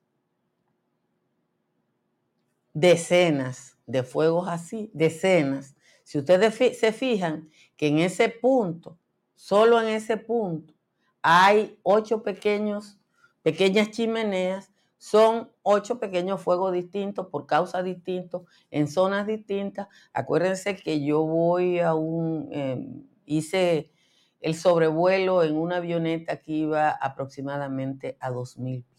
decenas 2.74 3.78
de 3.86 4.02
fuegos 4.02 4.48
así, 4.48 4.90
decenas. 4.92 5.75
Si 6.06 6.18
ustedes 6.18 6.54
se 6.78 6.92
fijan, 6.92 7.50
que 7.76 7.88
en 7.88 7.98
ese 7.98 8.28
punto, 8.28 8.96
solo 9.34 9.82
en 9.82 9.88
ese 9.88 10.16
punto, 10.16 10.72
hay 11.20 11.80
ocho 11.82 12.22
pequeños, 12.22 12.96
pequeñas 13.42 13.90
chimeneas, 13.90 14.72
son 14.98 15.50
ocho 15.64 15.98
pequeños 15.98 16.40
fuegos 16.40 16.72
distintos 16.72 17.26
por 17.26 17.46
causas 17.46 17.82
distintas, 17.82 18.42
en 18.70 18.86
zonas 18.86 19.26
distintas. 19.26 19.88
Acuérdense 20.12 20.76
que 20.76 21.04
yo 21.04 21.24
voy 21.24 21.80
a 21.80 21.94
un, 21.94 22.50
em, 22.52 23.02
hice 23.24 23.90
el 24.40 24.54
sobrevuelo 24.54 25.42
en 25.42 25.56
una 25.56 25.78
avioneta 25.78 26.40
que 26.40 26.52
iba 26.52 26.88
aproximadamente 26.90 28.16
a 28.20 28.30
2.000 28.30 28.84
pies. 28.84 28.95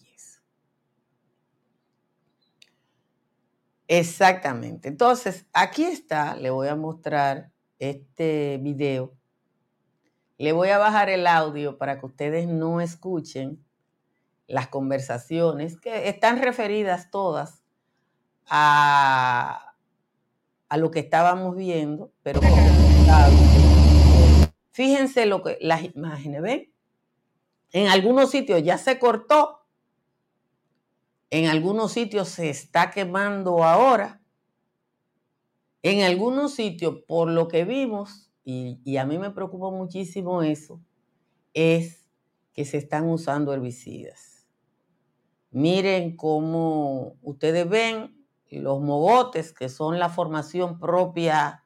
Exactamente. 3.87 4.89
Entonces, 4.89 5.45
aquí 5.53 5.83
está, 5.83 6.35
le 6.35 6.49
voy 6.49 6.67
a 6.67 6.75
mostrar 6.75 7.51
este 7.79 8.59
video, 8.61 9.13
le 10.37 10.51
voy 10.51 10.69
a 10.69 10.77
bajar 10.77 11.09
el 11.09 11.25
audio 11.25 11.77
para 11.77 11.99
que 11.99 12.05
ustedes 12.05 12.47
no 12.47 12.81
escuchen 12.81 13.63
las 14.47 14.67
conversaciones 14.67 15.79
que 15.79 16.09
están 16.09 16.41
referidas 16.41 17.09
todas 17.11 17.63
a, 18.47 19.73
a 20.69 20.77
lo 20.77 20.91
que 20.91 20.99
estábamos 20.99 21.55
viendo, 21.55 22.11
pero 22.23 22.41
fíjense 24.71 25.25
lo 25.25 25.43
que 25.43 25.57
las 25.61 25.83
imágenes, 25.83 26.41
¿ven? 26.41 26.71
En 27.71 27.87
algunos 27.87 28.31
sitios 28.31 28.63
ya 28.63 28.77
se 28.77 28.99
cortó, 28.99 29.56
en 31.29 31.47
algunos 31.47 31.91
sitios 31.91 32.29
se 32.29 32.49
está 32.49 32.91
quemando 32.91 33.63
ahora, 33.63 34.21
en 35.83 36.03
algunos 36.03 36.53
sitios, 36.53 37.03
por 37.07 37.29
lo 37.29 37.47
que 37.47 37.65
vimos, 37.65 38.31
y, 38.43 38.95
a 38.97 39.05
mí 39.05 39.17
me 39.17 39.31
preocupa 39.31 39.69
muchísimo 39.69 40.41
eso, 40.41 40.81
es 41.53 42.09
que 42.53 42.65
se 42.65 42.77
están 42.77 43.09
usando 43.09 43.53
herbicidas. 43.53 44.47
Miren 45.51 46.15
cómo 46.15 47.17
ustedes 47.21 47.67
ven 47.67 48.25
los 48.49 48.81
mogotes, 48.81 49.53
que 49.53 49.69
son 49.69 49.99
la 49.99 50.09
formación 50.09 50.79
propia 50.79 51.63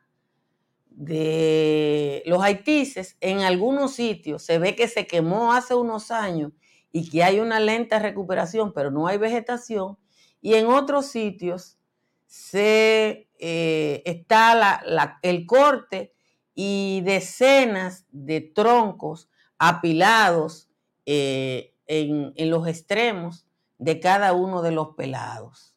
de 0.90 2.24
los 2.26 2.42
haitises, 2.42 3.18
en 3.22 3.42
algunos 3.42 3.94
sitios 3.94 4.44
se 4.44 4.60
ve 4.60 4.76
que 4.76 4.88
se 4.88 5.08
quemó 5.08 5.54
hace 5.54 5.74
unos 5.74 6.12
años 6.12 6.52
y 6.92 7.10
que 7.10 7.24
hay 7.24 7.40
una 7.40 7.60
lenta 7.60 8.00
recuperación, 8.00 8.74
pero 8.74 8.92
no 8.92 9.08
hay 9.08 9.18
vegetación, 9.18 9.98
y 10.42 10.56
en 10.56 10.68
otros 10.68 11.06
sitios 11.08 11.78
se 12.26 13.30
eh, 13.40 14.02
está 14.06 14.82
el 15.22 15.46
corte 15.46 16.14
y 16.56 17.02
decenas 17.02 18.06
de 18.12 18.40
troncos 18.40 19.30
apilados 19.58 20.70
eh, 21.06 21.74
en, 21.88 22.34
los 22.50 22.68
extremos 22.68 23.46
de 23.78 24.00
cada 24.00 24.34
uno 24.34 24.62
de 24.62 24.72
los 24.72 24.96
pelados. 24.96 25.76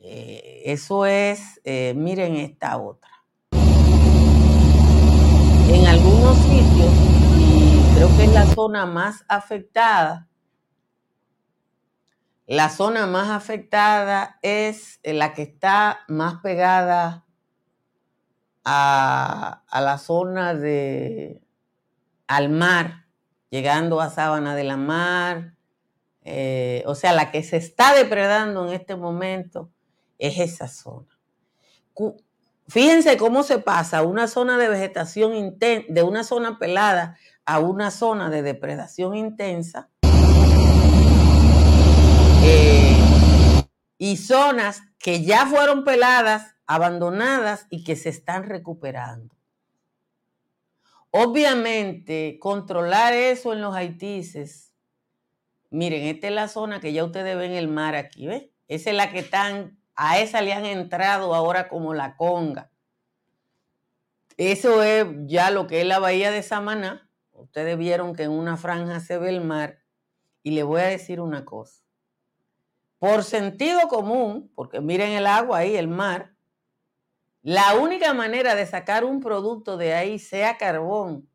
Eh, 0.00 0.62
eso 0.66 1.06
es, 1.06 1.60
miren 1.94 2.36
esta 2.36 2.78
otra. 2.78 3.10
En 5.68 5.86
algunos 5.86 6.36
sitios, 6.38 7.05
creo 7.96 8.14
que 8.14 8.24
es 8.24 8.32
la 8.34 8.44
zona 8.44 8.84
más 8.84 9.24
afectada, 9.26 10.28
la 12.46 12.68
zona 12.68 13.06
más 13.06 13.30
afectada 13.30 14.38
es 14.42 15.00
eh, 15.02 15.14
la 15.14 15.32
que 15.32 15.40
está 15.40 16.00
más 16.06 16.42
pegada 16.42 17.24
a, 18.66 19.62
la 19.72 19.96
zona 19.96 20.52
de 20.52 21.42
al 22.26 22.50
mar, 22.50 23.06
llegando 23.48 24.02
a 24.02 24.10
Sábana 24.10 24.54
de 24.54 24.64
la 24.64 24.76
Mar. 24.76 25.54
Eh, 26.22 26.82
o 26.86 26.94
sea, 26.94 27.14
la 27.14 27.30
que 27.30 27.42
se 27.42 27.56
está 27.56 27.94
depredando 27.94 28.68
en 28.68 28.74
este 28.74 28.94
momento 28.94 29.70
es 30.18 30.38
esa 30.38 30.68
zona. 30.68 31.18
Fíjense 32.68 33.16
cómo 33.16 33.42
se 33.42 33.58
pasa 33.58 34.02
una 34.02 34.28
zona 34.28 34.58
de 34.58 34.68
vegetación 34.68 35.56
de 35.58 36.02
una 36.02 36.24
zona 36.24 36.58
pelada 36.58 37.16
a 37.46 37.60
una 37.60 37.90
zona 37.90 38.28
de 38.28 38.42
depredación 38.42 39.14
intensa 39.14 39.88
y 43.98 44.16
zonas 44.16 44.82
que 44.98 45.24
ya 45.24 45.46
fueron 45.46 45.84
peladas, 45.84 46.54
abandonadas 46.66 47.66
y 47.70 47.84
que 47.84 47.96
se 47.96 48.08
están 48.08 48.44
recuperando. 48.44 49.34
Obviamente, 51.10 52.38
controlar 52.40 53.14
eso 53.14 53.52
en 53.52 53.62
los 53.62 53.74
haitises. 53.74 54.74
Miren, 55.70 56.06
esta 56.08 56.26
es 56.26 56.32
la 56.34 56.48
zona 56.48 56.80
que 56.80 56.92
ya 56.92 57.04
ustedes 57.04 57.38
ven 57.38 57.52
el 57.52 57.68
mar 57.68 57.94
aquí, 57.94 58.26
¿ves? 58.26 58.44
Esa 58.68 58.90
es 58.90 58.96
la 58.96 59.10
que 59.10 59.20
están, 59.20 59.78
a 59.94 60.18
esa 60.18 60.42
le 60.42 60.52
han 60.52 60.66
entrado 60.66 61.34
ahora 61.34 61.68
como 61.68 61.94
la 61.94 62.16
conga. 62.16 62.70
Eso 64.36 64.82
es 64.82 65.06
ya 65.24 65.50
lo 65.50 65.66
que 65.66 65.80
es 65.80 65.86
la 65.86 65.98
bahía 65.98 66.30
de 66.30 66.42
Samaná. 66.42 67.05
Ustedes 67.46 67.78
vieron 67.78 68.14
que 68.14 68.24
en 68.24 68.30
una 68.30 68.56
franja 68.56 69.00
se 69.00 69.18
ve 69.18 69.30
el 69.30 69.40
mar. 69.40 69.78
Y 70.42 70.50
le 70.50 70.62
voy 70.62 70.80
a 70.82 70.86
decir 70.86 71.20
una 71.20 71.44
cosa. 71.44 71.82
Por 72.98 73.24
sentido 73.24 73.88
común, 73.88 74.52
porque 74.54 74.80
miren 74.80 75.12
el 75.12 75.26
agua 75.26 75.58
ahí, 75.58 75.76
el 75.76 75.88
mar, 75.88 76.34
la 77.42 77.74
única 77.74 78.12
manera 78.14 78.54
de 78.54 78.66
sacar 78.66 79.04
un 79.04 79.20
producto 79.20 79.76
de 79.76 79.94
ahí, 79.94 80.18
sea 80.18 80.58
carbón 80.58 81.28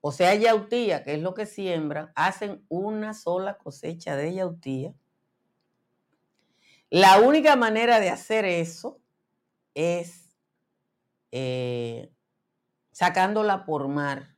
o 0.00 0.12
sea 0.12 0.34
yautía, 0.34 1.04
que 1.04 1.14
es 1.14 1.20
lo 1.20 1.34
que 1.34 1.46
siembran, 1.46 2.12
hacen 2.14 2.64
una 2.68 3.14
sola 3.14 3.58
cosecha 3.58 4.16
de 4.16 4.34
yautía. 4.34 4.94
La 6.90 7.20
única 7.20 7.56
manera 7.56 8.00
de 8.00 8.10
hacer 8.10 8.44
eso 8.44 9.00
es 9.74 10.36
eh, 11.32 12.10
sacándola 12.92 13.64
por 13.64 13.88
mar, 13.88 14.34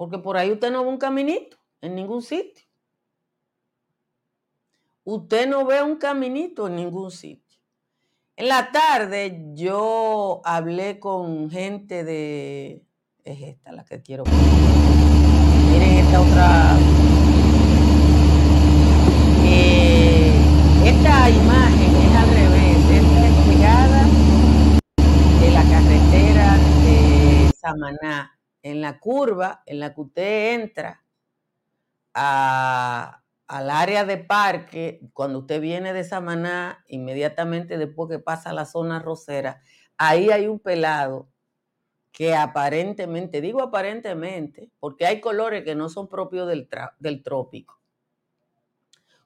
porque 0.00 0.16
por 0.16 0.38
ahí 0.38 0.50
usted 0.50 0.70
no 0.70 0.82
ve 0.82 0.88
un 0.88 0.96
caminito 0.96 1.58
en 1.82 1.94
ningún 1.94 2.22
sitio. 2.22 2.64
Usted 5.04 5.46
no 5.46 5.66
ve 5.66 5.82
un 5.82 5.96
caminito 5.96 6.68
en 6.68 6.76
ningún 6.76 7.10
sitio. 7.10 7.60
En 8.34 8.48
la 8.48 8.72
tarde 8.72 9.52
yo 9.52 10.40
hablé 10.42 10.98
con 10.98 11.50
gente 11.50 12.02
de... 12.02 12.82
Es 13.24 13.42
esta 13.42 13.72
la 13.72 13.84
que 13.84 14.00
quiero. 14.00 14.24
Miren 15.70 15.98
esta 15.98 16.20
otra 16.22 16.78
esta 20.82 21.28
imagen 21.28 21.96
es 21.96 22.16
al 22.16 22.28
revés, 22.30 22.78
es 22.90 23.48
llegada 23.48 24.06
de 25.42 25.50
la 25.50 25.62
carretera 25.64 26.56
de 26.86 27.52
Samaná, 27.60 28.39
en 28.62 28.80
la 28.80 28.98
curva 28.98 29.62
en 29.66 29.80
la 29.80 29.94
que 29.94 30.00
usted 30.00 30.54
entra 30.54 31.04
al 32.12 33.70
área 33.70 34.04
de 34.04 34.16
parque, 34.18 35.00
cuando 35.12 35.40
usted 35.40 35.60
viene 35.60 35.92
de 35.92 36.04
Samaná, 36.04 36.84
inmediatamente 36.88 37.78
después 37.78 38.10
que 38.10 38.18
pasa 38.18 38.52
la 38.52 38.64
zona 38.64 38.98
rosera, 38.98 39.62
ahí 39.96 40.30
hay 40.30 40.46
un 40.46 40.58
pelado 40.58 41.28
que 42.12 42.34
aparentemente, 42.34 43.40
digo 43.40 43.62
aparentemente, 43.62 44.70
porque 44.80 45.06
hay 45.06 45.20
colores 45.20 45.64
que 45.64 45.74
no 45.74 45.88
son 45.88 46.08
propios 46.08 46.48
del, 46.48 46.68
del 46.98 47.22
trópico, 47.22 47.80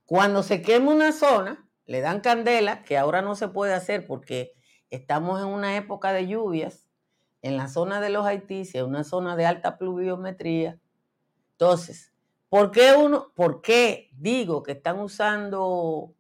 cuando 0.05 0.43
se 0.43 0.61
quema 0.61 0.93
una 0.93 1.13
zona, 1.13 1.67
le 1.87 2.01
dan 2.01 2.21
candela, 2.21 2.83
que 2.83 2.99
ahora 2.99 3.23
no 3.23 3.35
se 3.35 3.49
puede 3.49 3.73
hacer 3.73 4.07
porque 4.07 4.53
estamos 4.91 5.41
en 5.41 5.49
una 5.49 5.77
época 5.77 6.13
de 6.13 6.27
lluvias 6.27 6.84
en 7.45 7.59
la 7.59 7.69
zona 7.69 8.01
de 8.01 8.09
los 8.09 8.25
Haití, 8.25 8.67
una 8.81 9.05
zona 9.05 9.37
de 9.37 9.45
alta 9.45 9.77
pluviometría. 9.77 10.81
Entonces, 11.53 12.15
¿por 12.49 12.71
qué 12.71 12.95
uno, 12.97 13.33
por 13.37 13.61
qué 13.61 14.09
digo 14.15 14.63
que 14.63 14.73
están 14.73 14.99
usando 14.99 16.15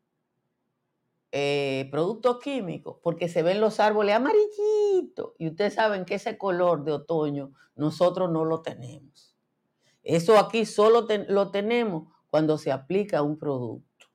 eh, 1.32 1.88
productos 1.90 2.40
químicos? 2.40 2.98
Porque 3.02 3.30
se 3.30 3.42
ven 3.42 3.62
los 3.62 3.80
árboles 3.80 4.16
amarillitos 4.16 5.32
y 5.38 5.48
ustedes 5.48 5.72
saben 5.72 6.04
que 6.04 6.16
ese 6.16 6.36
color 6.36 6.84
de 6.84 6.92
otoño 6.92 7.54
nosotros 7.74 8.30
no 8.30 8.44
lo 8.44 8.60
tenemos. 8.60 9.34
Eso 10.02 10.38
aquí 10.38 10.66
solo 10.66 11.06
lo 11.28 11.50
tenemos 11.50 12.12
cuando 12.28 12.58
se 12.58 12.70
aplica 12.70 13.22
un 13.22 13.38
producto. 13.38 14.08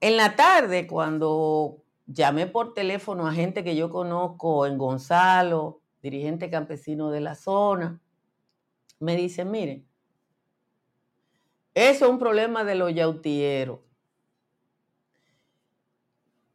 En 0.00 0.18
la 0.18 0.36
tarde, 0.36 0.86
cuando 0.86 1.82
llamé 2.06 2.46
por 2.46 2.74
teléfono 2.74 3.26
a 3.26 3.32
gente 3.32 3.64
que 3.64 3.76
yo 3.76 3.90
conozco 3.90 4.66
en 4.66 4.78
Gonzalo, 4.78 5.80
dirigente 6.02 6.50
campesino 6.50 7.10
de 7.10 7.20
la 7.20 7.34
zona, 7.34 8.00
me 8.98 9.16
dicen, 9.16 9.50
miren, 9.50 9.86
eso 11.74 12.04
es 12.04 12.10
un 12.10 12.18
problema 12.18 12.64
de 12.64 12.74
los 12.74 12.94
yautieros. 12.94 13.80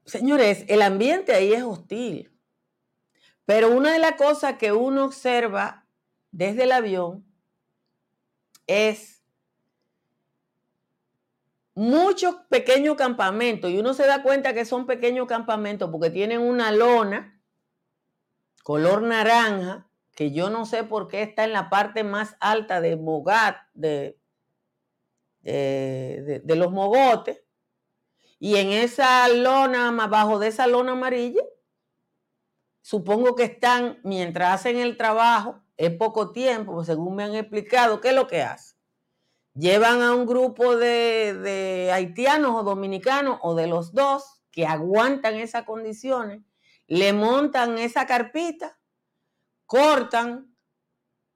Señores, 0.05 0.63
el 0.67 0.81
ambiente 0.81 1.33
ahí 1.33 1.53
es 1.53 1.63
hostil. 1.63 2.31
Pero 3.45 3.75
una 3.75 3.93
de 3.93 3.99
las 3.99 4.13
cosas 4.13 4.57
que 4.57 4.73
uno 4.73 5.05
observa 5.05 5.85
desde 6.31 6.63
el 6.63 6.71
avión 6.71 7.25
es 8.67 9.16
muchos 11.77 12.33
pequeños 12.49 12.95
campamentos 12.95 13.69
y 13.69 13.77
uno 13.77 13.93
se 13.93 14.07
da 14.07 14.23
cuenta 14.23 14.55
que 14.55 14.65
son 14.65 14.87
pequeños 14.87 15.27
campamentos 15.27 15.91
porque 15.91 16.09
tienen 16.09 16.41
una 16.41 16.71
lona 16.71 17.39
color 18.63 19.03
naranja 19.03 19.87
que 20.15 20.31
yo 20.31 20.49
no 20.49 20.65
sé 20.65 20.83
por 20.83 21.07
qué 21.07 21.21
está 21.21 21.43
en 21.43 21.53
la 21.53 21.69
parte 21.69 22.03
más 22.03 22.35
alta 22.39 22.81
de 22.81 22.95
Mogat, 22.95 23.57
de, 23.75 24.19
de, 25.43 26.55
los 26.55 26.71
mogotes, 26.71 27.43
y 28.39 28.55
en 28.55 28.71
esa 28.71 29.29
lona, 29.29 29.89
abajo 29.89 30.39
de 30.39 30.47
esa 30.47 30.65
lona 30.65 30.93
amarilla, 30.93 31.43
supongo 32.81 33.35
que 33.35 33.43
están, 33.43 33.99
mientras 34.03 34.55
hacen 34.55 34.77
el 34.77 34.97
trabajo, 34.97 35.61
es 35.77 35.91
poco 35.91 36.31
tiempo, 36.31 36.83
según 36.83 37.15
me 37.15 37.23
han 37.23 37.35
explicado, 37.35 38.01
¿qué 38.01 38.09
es 38.09 38.15
lo 38.15 38.25
que 38.25 38.41
hace? 38.41 38.76
Llevan 39.57 40.03
a 40.03 40.13
un 40.13 40.27
grupo 40.27 40.77
de, 40.77 41.89
haitianos 41.91 42.55
o 42.55 42.63
dominicanos 42.63 43.39
o 43.41 43.55
de 43.55 43.65
los 43.65 43.91
dos 43.91 44.43
que 44.51 44.67
aguantan 44.67 45.35
esas 45.35 45.63
condiciones, 45.63 46.43
le 46.85 47.11
montan 47.11 47.79
esa 47.79 48.05
carpita, 48.05 48.77
cortan, 49.65 50.55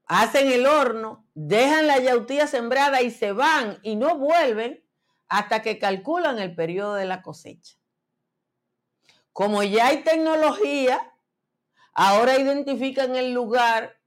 hacen 0.05 0.51
el 0.51 0.67
horno, 0.67 1.25
dejan 1.33 1.87
la 1.87 1.97
yautía 1.97 2.45
sembrada 2.45 3.01
y 3.01 3.09
se 3.09 3.31
van 3.31 3.79
y 3.81 3.95
no 3.95 4.17
vuelven 4.17 4.85
hasta 5.27 5.63
que 5.63 5.79
calculan 5.79 6.37
el 6.37 6.53
periodo 6.53 6.93
de 6.93 7.05
la 7.05 7.23
cosecha. 7.23 7.75
Como 9.33 9.63
ya 9.63 9.87
hay 9.87 10.03
tecnología, 10.03 11.11
ahora 11.93 12.37
identifican 12.37 13.15
el 13.15 13.33
lugar 13.33 13.99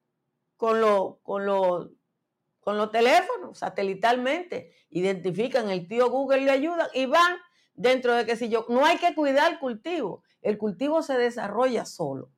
con, 0.57 0.81
lo, 0.81 1.19
con, 1.25 1.94
con 2.65 2.77
los 2.77 2.91
teléfonos 2.91 3.59
satelitalmente, 3.59 4.73
identifican 4.91 5.71
el 5.71 5.87
tío 5.87 6.11
Google 6.11 6.43
le 6.43 6.51
ayudan 6.51 6.89
y 6.95 7.07
van 7.07 7.37
dentro 7.75 8.15
de 8.15 8.25
que 8.25 8.37
si 8.37 8.49
yo, 8.49 8.67
no 8.69 8.85
hay 8.85 8.99
que 8.99 9.15
cuidar 9.15 9.53
el 9.53 9.59
cultivo, 9.59 10.23
el 10.43 10.59
cultivo 10.59 11.03
se 11.03 11.19
desarrolla 11.19 11.85
solo. 11.85 12.31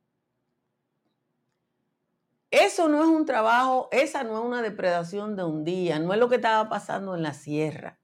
Eso 2.51 2.89
no 2.89 3.03
es 3.03 3.09
un 3.09 3.27
trabajo, 3.27 3.89
esa 3.91 4.23
no 4.23 4.39
es 4.39 4.45
una 4.45 4.63
depredación 4.63 5.37
de 5.37 5.45
un 5.45 5.65
día, 5.65 5.99
no 5.99 6.13
es 6.13 6.19
lo 6.19 6.29
que 6.29 6.37
estaba 6.37 6.69
pasando 6.69 7.15
en 7.15 7.23
la 7.23 7.35
sierra. 7.35 7.99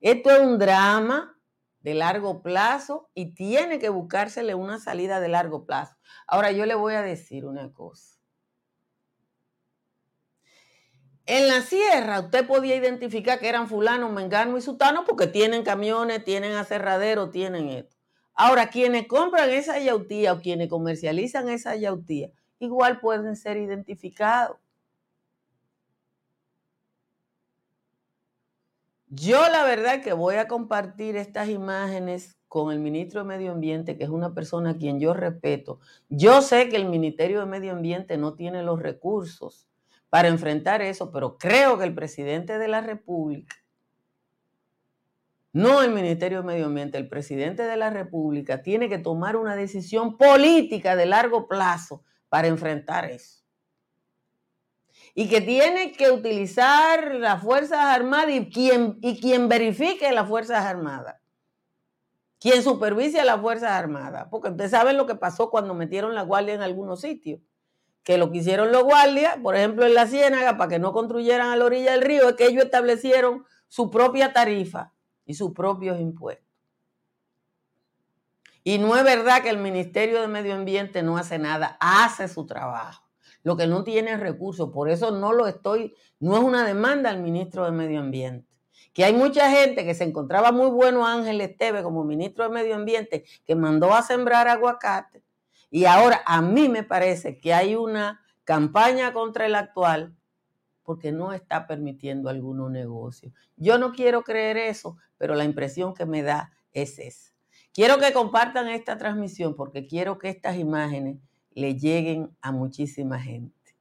Esto 0.00 0.30
es 0.30 0.40
un 0.40 0.58
drama 0.58 1.38
de 1.80 1.94
largo 1.94 2.42
plazo 2.42 3.10
y 3.14 3.34
tiene 3.34 3.78
que 3.78 3.90
buscársele 3.90 4.54
una 4.54 4.78
salida 4.78 5.20
de 5.20 5.28
largo 5.28 5.66
plazo. 5.66 5.96
Ahora 6.26 6.50
yo 6.50 6.66
le 6.66 6.74
voy 6.74 6.94
a 6.94 7.02
decir 7.02 7.44
una 7.44 7.72
cosa. 7.72 8.18
En 11.26 11.48
la 11.48 11.62
sierra 11.62 12.20
usted 12.20 12.46
podía 12.46 12.76
identificar 12.76 13.38
que 13.38 13.48
eran 13.48 13.66
fulano, 13.66 14.10
mengano 14.12 14.58
y 14.58 14.60
sutano 14.60 15.04
porque 15.06 15.26
tienen 15.26 15.62
camiones, 15.62 16.22
tienen 16.22 16.52
aserradero, 16.52 17.30
tienen 17.30 17.70
esto. 17.70 17.96
Ahora, 18.34 18.68
quienes 18.68 19.06
compran 19.06 19.48
esa 19.50 19.78
yautía 19.78 20.34
o 20.34 20.40
quienes 20.40 20.68
comercializan 20.68 21.48
esa 21.48 21.76
yautía, 21.76 22.30
igual 22.58 23.00
pueden 23.00 23.36
ser 23.36 23.56
identificados. 23.56 24.58
Yo 29.08 29.48
la 29.48 29.64
verdad 29.64 30.02
que 30.02 30.12
voy 30.12 30.34
a 30.34 30.48
compartir 30.48 31.16
estas 31.16 31.48
imágenes 31.48 32.36
con 32.48 32.72
el 32.72 32.80
ministro 32.80 33.20
de 33.20 33.28
Medio 33.28 33.52
Ambiente, 33.52 33.96
que 33.96 34.04
es 34.04 34.10
una 34.10 34.34
persona 34.34 34.70
a 34.70 34.76
quien 34.76 35.00
yo 35.00 35.14
respeto. 35.14 35.78
Yo 36.08 36.42
sé 36.42 36.68
que 36.68 36.76
el 36.76 36.86
Ministerio 36.86 37.40
de 37.40 37.46
Medio 37.46 37.72
Ambiente 37.72 38.18
no 38.18 38.34
tiene 38.34 38.62
los 38.62 38.82
recursos 38.82 39.68
para 40.14 40.28
enfrentar 40.28 40.80
eso, 40.80 41.10
pero 41.10 41.36
creo 41.38 41.76
que 41.76 41.82
el 41.82 41.92
presidente 41.92 42.56
de 42.56 42.68
la 42.68 42.80
República, 42.80 43.56
no 45.52 45.82
el 45.82 45.90
Ministerio 45.90 46.38
de 46.38 46.46
Medio 46.46 46.66
Ambiente, 46.66 46.98
el 46.98 47.08
presidente 47.08 47.64
de 47.64 47.76
la 47.76 47.90
República 47.90 48.62
tiene 48.62 48.88
que 48.88 48.98
tomar 48.98 49.34
una 49.34 49.56
decisión 49.56 50.16
política 50.16 50.94
de 50.94 51.06
largo 51.06 51.48
plazo 51.48 52.04
para 52.28 52.46
enfrentar 52.46 53.10
eso. 53.10 53.42
Y 55.16 55.28
que 55.28 55.40
tiene 55.40 55.90
que 55.90 56.12
utilizar 56.12 57.16
las 57.16 57.42
Fuerzas 57.42 57.80
Armadas 57.80 58.36
y 58.36 58.50
quien, 58.50 58.98
y 59.02 59.20
quien 59.20 59.48
verifique 59.48 60.12
las 60.12 60.28
Fuerzas 60.28 60.64
Armadas. 60.64 61.16
Quien 62.38 62.62
supervise 62.62 63.18
a 63.18 63.24
las 63.24 63.40
Fuerzas 63.40 63.72
Armadas. 63.72 64.28
Porque 64.30 64.50
ustedes 64.50 64.70
saben 64.70 64.96
lo 64.96 65.06
que 65.06 65.16
pasó 65.16 65.50
cuando 65.50 65.74
metieron 65.74 66.14
la 66.14 66.22
guardia 66.22 66.54
en 66.54 66.62
algunos 66.62 67.00
sitios 67.00 67.40
que 68.04 68.18
lo 68.18 68.30
que 68.30 68.38
hicieron 68.38 68.70
los 68.70 68.84
guardias, 68.84 69.38
por 69.42 69.56
ejemplo 69.56 69.86
en 69.86 69.94
la 69.94 70.06
Ciénaga, 70.06 70.58
para 70.58 70.68
que 70.68 70.78
no 70.78 70.92
construyeran 70.92 71.48
a 71.50 71.56
la 71.56 71.64
orilla 71.64 71.92
del 71.92 72.02
río, 72.02 72.28
es 72.28 72.36
que 72.36 72.46
ellos 72.46 72.64
establecieron 72.64 73.44
su 73.66 73.90
propia 73.90 74.32
tarifa 74.32 74.92
y 75.24 75.34
sus 75.34 75.52
propios 75.52 75.98
impuestos. 75.98 76.44
Y 78.62 78.78
no 78.78 78.96
es 78.96 79.04
verdad 79.04 79.42
que 79.42 79.50
el 79.50 79.58
Ministerio 79.58 80.20
de 80.20 80.28
Medio 80.28 80.54
Ambiente 80.54 81.02
no 81.02 81.16
hace 81.16 81.38
nada, 81.38 81.76
hace 81.80 82.28
su 82.28 82.46
trabajo. 82.46 83.02
Lo 83.42 83.56
que 83.56 83.66
no 83.66 83.84
tiene 83.84 84.12
es 84.12 84.20
recursos, 84.20 84.70
por 84.70 84.88
eso 84.88 85.10
no 85.10 85.32
lo 85.32 85.46
estoy, 85.46 85.94
no 86.20 86.36
es 86.36 86.42
una 86.42 86.66
demanda 86.66 87.10
al 87.10 87.20
ministro 87.20 87.64
de 87.64 87.72
Medio 87.72 88.00
Ambiente. 88.00 88.48
Que 88.92 89.04
hay 89.04 89.12
mucha 89.12 89.50
gente 89.50 89.84
que 89.84 89.94
se 89.94 90.04
encontraba 90.04 90.52
muy 90.52 90.70
bueno 90.70 91.06
Ángel 91.06 91.40
Esteve 91.40 91.82
como 91.82 92.04
ministro 92.04 92.44
de 92.44 92.50
Medio 92.50 92.74
Ambiente, 92.74 93.24
que 93.44 93.54
mandó 93.54 93.92
a 93.92 94.02
sembrar 94.02 94.46
aguacate 94.48 95.23
y 95.74 95.86
ahora 95.86 96.22
a 96.24 96.40
mí 96.40 96.68
me 96.68 96.84
parece 96.84 97.40
que 97.40 97.52
hay 97.52 97.74
una 97.74 98.20
campaña 98.44 99.12
contra 99.12 99.44
el 99.46 99.56
actual 99.56 100.14
porque 100.84 101.10
no 101.10 101.32
está 101.32 101.66
permitiendo 101.66 102.28
algunos 102.28 102.70
negocios. 102.70 103.32
Yo 103.56 103.76
no 103.76 103.90
quiero 103.90 104.22
creer 104.22 104.56
eso, 104.56 104.98
pero 105.18 105.34
la 105.34 105.42
impresión 105.42 105.92
que 105.92 106.06
me 106.06 106.22
da 106.22 106.52
es 106.72 107.00
esa. 107.00 107.32
Quiero 107.72 107.98
que 107.98 108.12
compartan 108.12 108.68
esta 108.68 108.98
transmisión 108.98 109.56
porque 109.56 109.88
quiero 109.88 110.16
que 110.16 110.28
estas 110.28 110.58
imágenes 110.58 111.16
le 111.54 111.74
lleguen 111.74 112.30
a 112.40 112.52
muchísima 112.52 113.18
gente. 113.18 113.74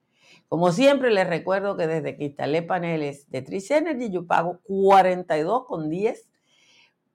Como 0.47 0.71
siempre, 0.71 1.11
les 1.11 1.27
recuerdo 1.27 1.77
que 1.77 1.85
desde 1.85 2.17
que 2.17 2.23
instalé 2.23 2.63
paneles 2.63 3.29
de 3.29 3.43
Tris 3.43 3.69
Energy, 3.69 4.09
yo 4.09 4.25
pago 4.25 4.61
42,10 4.67 6.23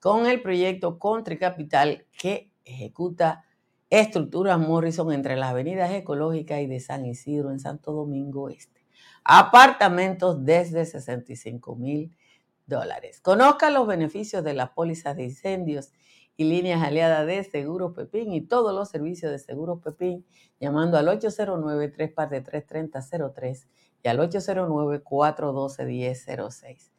con 0.00 0.24
el 0.26 0.40
proyecto 0.40 0.98
Country 0.98 1.38
Capital 1.38 2.06
que 2.18 2.50
ejecuta 2.64 3.44
estructuras 3.90 4.58
Morrison 4.58 5.12
entre 5.12 5.36
las 5.36 5.50
avenidas 5.50 5.92
ecológicas 5.92 6.62
y 6.62 6.66
de 6.66 6.80
San 6.80 7.04
Isidro 7.04 7.50
en 7.50 7.60
Santo 7.60 7.92
Domingo 7.92 8.48
Este. 8.48 8.80
Apartamentos 9.22 10.42
desde 10.44 10.86
65 10.86 11.76
mil 11.76 12.16
dólares. 12.66 13.20
Conozca 13.20 13.70
los 13.70 13.86
beneficios 13.86 14.42
de 14.44 14.54
las 14.54 14.70
pólizas 14.70 15.16
de 15.16 15.24
incendios 15.24 15.92
y 16.36 16.44
líneas 16.44 16.82
aliadas 16.82 17.26
de 17.26 17.44
Seguros 17.44 17.92
Pepín 17.94 18.32
y 18.32 18.40
todos 18.40 18.74
los 18.74 18.88
servicios 18.88 19.30
de 19.30 19.38
Seguros 19.38 19.82
Pepín 19.82 20.24
llamando 20.60 20.96
al 20.98 21.08
809-343-3003 21.08 23.66
y 24.02 24.08
al 24.08 24.18
809-412-1006. 24.18 26.90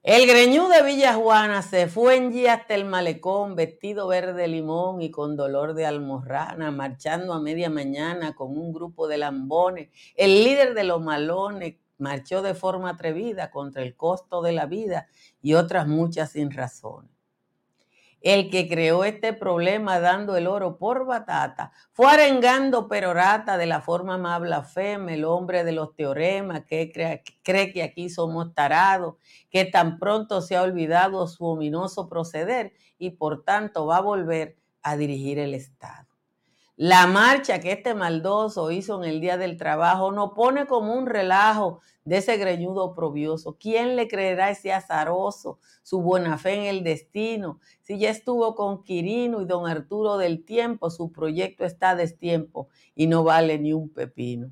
El 0.03 0.25
greñú 0.25 0.67
de 0.67 0.81
Villa 0.81 1.13
Juana 1.13 1.61
se 1.61 1.85
fue 1.85 2.15
en 2.17 2.33
G 2.33 2.47
hasta 2.47 2.73
el 2.73 2.85
malecón, 2.85 3.53
vestido 3.55 4.07
verde 4.07 4.47
limón 4.47 4.99
y 5.03 5.11
con 5.11 5.35
dolor 5.35 5.75
de 5.75 5.85
almorrana, 5.85 6.71
marchando 6.71 7.33
a 7.33 7.39
media 7.39 7.69
mañana 7.69 8.33
con 8.33 8.57
un 8.57 8.73
grupo 8.73 9.07
de 9.07 9.19
lambones. 9.19 9.89
El 10.15 10.43
líder 10.43 10.73
de 10.73 10.85
los 10.85 11.03
malones 11.03 11.75
marchó 11.99 12.41
de 12.41 12.55
forma 12.55 12.89
atrevida 12.89 13.51
contra 13.51 13.83
el 13.83 13.95
costo 13.95 14.41
de 14.41 14.53
la 14.53 14.65
vida 14.65 15.07
y 15.39 15.53
otras 15.53 15.87
muchas 15.87 16.31
sin 16.31 16.49
razones 16.49 17.20
el 18.21 18.49
que 18.51 18.67
creó 18.69 19.03
este 19.03 19.33
problema 19.33 19.99
dando 19.99 20.37
el 20.37 20.47
oro 20.47 20.77
por 20.77 21.05
batata, 21.05 21.71
fue 21.91 22.07
arengando 22.07 22.87
perorata 22.87 23.57
de 23.57 23.65
la 23.65 23.81
forma 23.81 24.17
más 24.17 24.39
blasfema, 24.41 25.13
el 25.13 25.25
hombre 25.25 25.63
de 25.63 25.71
los 25.71 25.95
teoremas 25.95 26.65
que 26.65 26.91
cree, 26.91 27.23
cree 27.43 27.73
que 27.73 27.83
aquí 27.83 28.09
somos 28.09 28.53
tarados, 28.53 29.15
que 29.49 29.65
tan 29.65 29.97
pronto 29.97 30.41
se 30.41 30.55
ha 30.55 30.61
olvidado 30.61 31.27
su 31.27 31.45
ominoso 31.45 32.07
proceder 32.07 32.73
y 32.97 33.11
por 33.11 33.43
tanto 33.43 33.87
va 33.87 33.97
a 33.97 34.01
volver 34.01 34.57
a 34.83 34.95
dirigir 34.95 35.39
el 35.39 35.53
Estado. 35.55 36.10
La 36.77 37.05
marcha 37.05 37.59
que 37.59 37.73
este 37.73 37.93
maldoso 37.93 38.71
hizo 38.71 39.03
en 39.03 39.09
el 39.09 39.21
Día 39.21 39.37
del 39.37 39.57
Trabajo 39.57 40.11
no 40.11 40.33
pone 40.33 40.65
como 40.65 40.93
un 40.93 41.05
relajo 41.05 41.81
de 42.05 42.17
ese 42.17 42.37
greñudo 42.37 42.93
probioso. 42.95 43.57
¿Quién 43.59 43.95
le 43.95 44.07
creerá 44.07 44.49
ese 44.49 44.73
azaroso, 44.73 45.59
su 45.83 46.01
buena 46.01 46.37
fe 46.37 46.53
en 46.53 46.65
el 46.65 46.83
destino? 46.83 47.59
Si 47.81 47.99
ya 47.99 48.09
estuvo 48.09 48.55
con 48.55 48.83
Quirino 48.83 49.41
y 49.41 49.45
don 49.45 49.67
Arturo 49.67 50.17
del 50.17 50.43
tiempo, 50.43 50.89
su 50.89 51.11
proyecto 51.11 51.65
está 51.65 51.95
destiempo 51.95 52.69
y 52.95 53.07
no 53.07 53.23
vale 53.23 53.59
ni 53.59 53.73
un 53.73 53.89
pepino. 53.89 54.51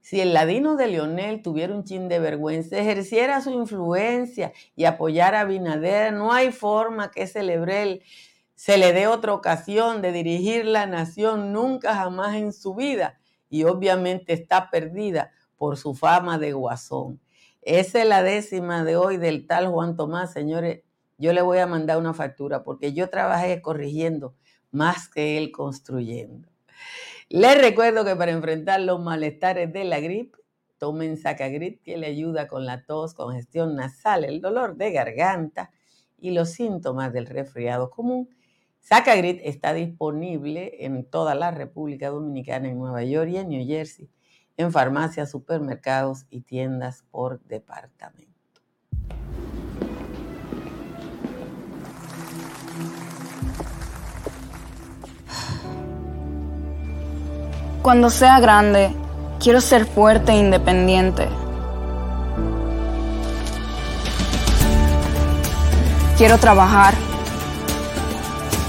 Si 0.00 0.20
el 0.20 0.32
ladino 0.32 0.76
de 0.76 0.86
Leonel 0.86 1.42
tuviera 1.42 1.74
un 1.74 1.84
chin 1.84 2.08
de 2.08 2.18
vergüenza, 2.18 2.78
ejerciera 2.78 3.42
su 3.42 3.50
influencia 3.50 4.52
y 4.74 4.84
apoyara 4.84 5.40
a 5.40 5.44
Binader, 5.44 6.14
no 6.14 6.32
hay 6.32 6.50
forma 6.50 7.10
que 7.10 7.26
celebre 7.26 7.82
el 7.82 8.02
se 8.58 8.76
le 8.76 8.92
dé 8.92 9.06
otra 9.06 9.34
ocasión 9.34 10.02
de 10.02 10.10
dirigir 10.10 10.64
la 10.64 10.84
nación 10.86 11.52
nunca 11.52 11.94
jamás 11.94 12.34
en 12.34 12.52
su 12.52 12.74
vida 12.74 13.20
y 13.48 13.62
obviamente 13.62 14.32
está 14.32 14.68
perdida 14.68 15.30
por 15.56 15.76
su 15.76 15.94
fama 15.94 16.40
de 16.40 16.54
guasón. 16.54 17.20
Esa 17.62 18.02
es 18.02 18.08
la 18.08 18.24
décima 18.24 18.82
de 18.82 18.96
hoy 18.96 19.16
del 19.16 19.46
tal 19.46 19.68
Juan 19.68 19.94
Tomás, 19.94 20.32
señores. 20.32 20.82
Yo 21.18 21.32
le 21.32 21.40
voy 21.40 21.58
a 21.58 21.68
mandar 21.68 21.98
una 21.98 22.14
factura 22.14 22.64
porque 22.64 22.92
yo 22.92 23.08
trabajé 23.08 23.62
corrigiendo 23.62 24.34
más 24.72 25.08
que 25.08 25.38
él 25.38 25.52
construyendo. 25.52 26.48
Les 27.28 27.56
recuerdo 27.60 28.04
que 28.04 28.16
para 28.16 28.32
enfrentar 28.32 28.80
los 28.80 29.00
malestares 29.00 29.72
de 29.72 29.84
la 29.84 30.00
gripe, 30.00 30.36
tomen 30.78 31.16
Sacagrip 31.16 31.80
que 31.84 31.96
le 31.96 32.08
ayuda 32.08 32.48
con 32.48 32.66
la 32.66 32.84
tos, 32.84 33.14
congestión 33.14 33.76
nasal, 33.76 34.24
el 34.24 34.40
dolor 34.40 34.74
de 34.74 34.90
garganta 34.90 35.70
y 36.18 36.32
los 36.32 36.50
síntomas 36.50 37.12
del 37.12 37.26
resfriado 37.26 37.90
común 37.90 38.28
Sacagrit 38.88 39.42
está 39.44 39.74
disponible 39.74 40.86
en 40.86 41.04
toda 41.04 41.34
la 41.34 41.50
República 41.50 42.08
Dominicana, 42.08 42.68
en 42.68 42.78
Nueva 42.78 43.02
York 43.02 43.28
y 43.28 43.36
en 43.36 43.50
New 43.50 43.66
Jersey, 43.66 44.08
en 44.56 44.72
farmacias, 44.72 45.30
supermercados 45.30 46.24
y 46.30 46.40
tiendas 46.40 47.04
por 47.10 47.38
departamento. 47.42 48.32
Cuando 57.82 58.08
sea 58.08 58.40
grande, 58.40 58.90
quiero 59.38 59.60
ser 59.60 59.84
fuerte 59.84 60.32
e 60.32 60.38
independiente. 60.38 61.28
Quiero 66.16 66.38
trabajar 66.38 66.94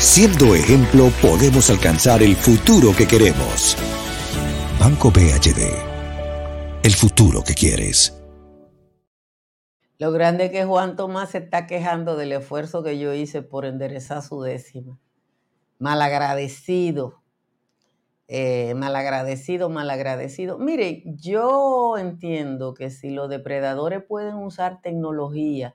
Siendo 0.00 0.54
ejemplo, 0.54 1.10
podemos 1.20 1.68
alcanzar 1.68 2.22
el 2.22 2.34
futuro 2.34 2.96
que 2.96 3.06
queremos. 3.06 3.76
Banco 4.80 5.10
BHD. 5.10 5.74
El 6.82 6.92
futuro 6.92 7.42
que 7.46 7.52
quieres. 7.52 8.18
Lo 9.98 10.10
grande 10.10 10.50
que 10.50 10.64
Juan 10.64 10.96
Tomás 10.96 11.32
se 11.32 11.38
está 11.38 11.66
quejando 11.66 12.16
del 12.16 12.32
esfuerzo 12.32 12.82
que 12.82 12.98
yo 12.98 13.12
hice 13.12 13.42
por 13.42 13.66
enderezar 13.66 14.22
su 14.22 14.40
décima. 14.40 14.98
Malagradecido. 15.78 17.22
Eh, 18.26 18.72
malagradecido, 18.76 19.68
malagradecido. 19.68 20.58
Mire, 20.58 21.02
yo 21.04 21.98
entiendo 21.98 22.72
que 22.72 22.88
si 22.88 23.10
los 23.10 23.28
depredadores 23.28 24.02
pueden 24.02 24.36
usar 24.36 24.80
tecnología 24.80 25.74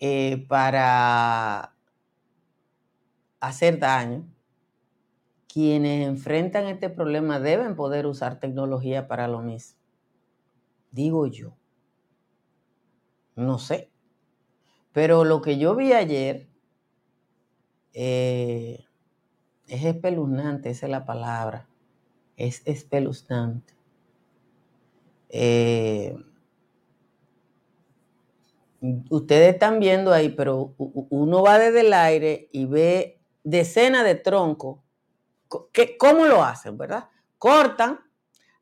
eh, 0.00 0.46
para 0.48 1.74
hacer 3.40 3.78
daño, 3.78 4.26
quienes 5.46 6.06
enfrentan 6.06 6.66
este 6.66 6.90
problema 6.90 7.40
deben 7.40 7.74
poder 7.74 8.06
usar 8.06 8.38
tecnología 8.38 9.08
para 9.08 9.28
lo 9.28 9.40
mismo. 9.40 9.78
Digo 10.90 11.26
yo. 11.26 11.56
No 13.34 13.58
sé. 13.58 13.90
Pero 14.92 15.24
lo 15.24 15.40
que 15.42 15.58
yo 15.58 15.74
vi 15.76 15.92
ayer 15.92 16.48
eh, 17.92 18.84
es 19.66 19.84
espeluznante, 19.84 20.70
esa 20.70 20.86
es 20.86 20.90
la 20.90 21.04
palabra. 21.04 21.68
Es 22.36 22.62
espeluznante. 22.66 23.74
Eh, 25.30 26.16
ustedes 29.10 29.54
están 29.54 29.80
viendo 29.80 30.12
ahí, 30.12 30.30
pero 30.30 30.74
uno 30.78 31.42
va 31.42 31.58
desde 31.58 31.80
el 31.80 31.92
aire 31.92 32.48
y 32.52 32.66
ve 32.66 33.17
decenas 33.50 34.04
de 34.04 34.14
troncos. 34.14 34.80
¿Cómo 35.98 36.26
lo 36.26 36.44
hacen, 36.44 36.76
verdad? 36.76 37.08
Cortan, 37.38 38.00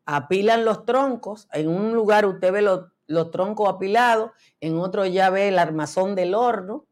apilan 0.05 0.65
los 0.65 0.85
troncos. 0.85 1.49
En 1.53 1.69
un 1.69 1.95
lugar 1.95 2.27
usted 2.27 2.53
ve 2.53 2.63
los, 2.63 2.87
los 3.07 3.31
troncos 3.31 3.69
apilados, 3.69 4.31
en 4.61 4.79
otro 4.79 5.05
ya 5.07 5.31
ve 5.31 5.49
el 5.49 5.59
armazón 5.59 6.15
del 6.15 6.35
horno. 6.35 6.87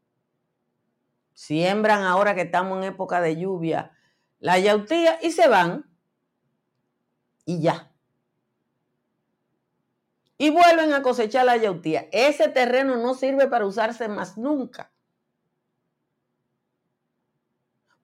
Siembran 1.33 2.03
ahora 2.03 2.35
que 2.35 2.41
estamos 2.41 2.77
en 2.77 2.85
época 2.85 3.21
de 3.21 3.37
lluvia 3.37 3.91
la 4.39 4.59
yautía 4.59 5.17
y 5.23 5.31
se 5.31 5.47
van. 5.47 5.89
Y 7.45 7.61
ya 7.61 7.91
y 10.37 10.49
vuelven 10.49 10.93
a 10.93 11.01
cosechar 11.01 11.45
la 11.45 11.57
yautía. 11.57 12.07
Ese 12.11 12.49
terreno 12.49 12.97
no 12.97 13.13
sirve 13.13 13.47
para 13.47 13.65
usarse 13.65 14.07
más 14.07 14.37
nunca. 14.37 14.91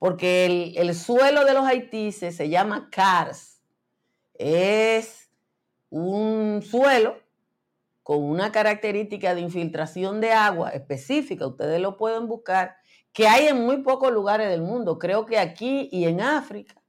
Porque 0.01 0.47
el, 0.47 0.73
el 0.77 0.95
suelo 0.95 1.45
de 1.45 1.53
los 1.53 1.63
haitises 1.63 2.35
se 2.35 2.49
llama 2.49 2.89
CARS. 2.91 3.61
Es 4.33 5.29
un 5.91 6.63
suelo 6.63 7.19
con 8.01 8.23
una 8.23 8.51
característica 8.51 9.35
de 9.35 9.41
infiltración 9.41 10.19
de 10.19 10.31
agua 10.31 10.71
específica, 10.71 11.45
ustedes 11.45 11.79
lo 11.79 11.97
pueden 11.97 12.27
buscar, 12.27 12.77
que 13.13 13.27
hay 13.27 13.45
en 13.45 13.63
muy 13.63 13.83
pocos 13.83 14.11
lugares 14.11 14.49
del 14.49 14.63
mundo, 14.63 14.97
creo 14.97 15.27
que 15.27 15.37
aquí 15.37 15.87
y 15.91 16.05
en 16.05 16.19
África. 16.19 16.81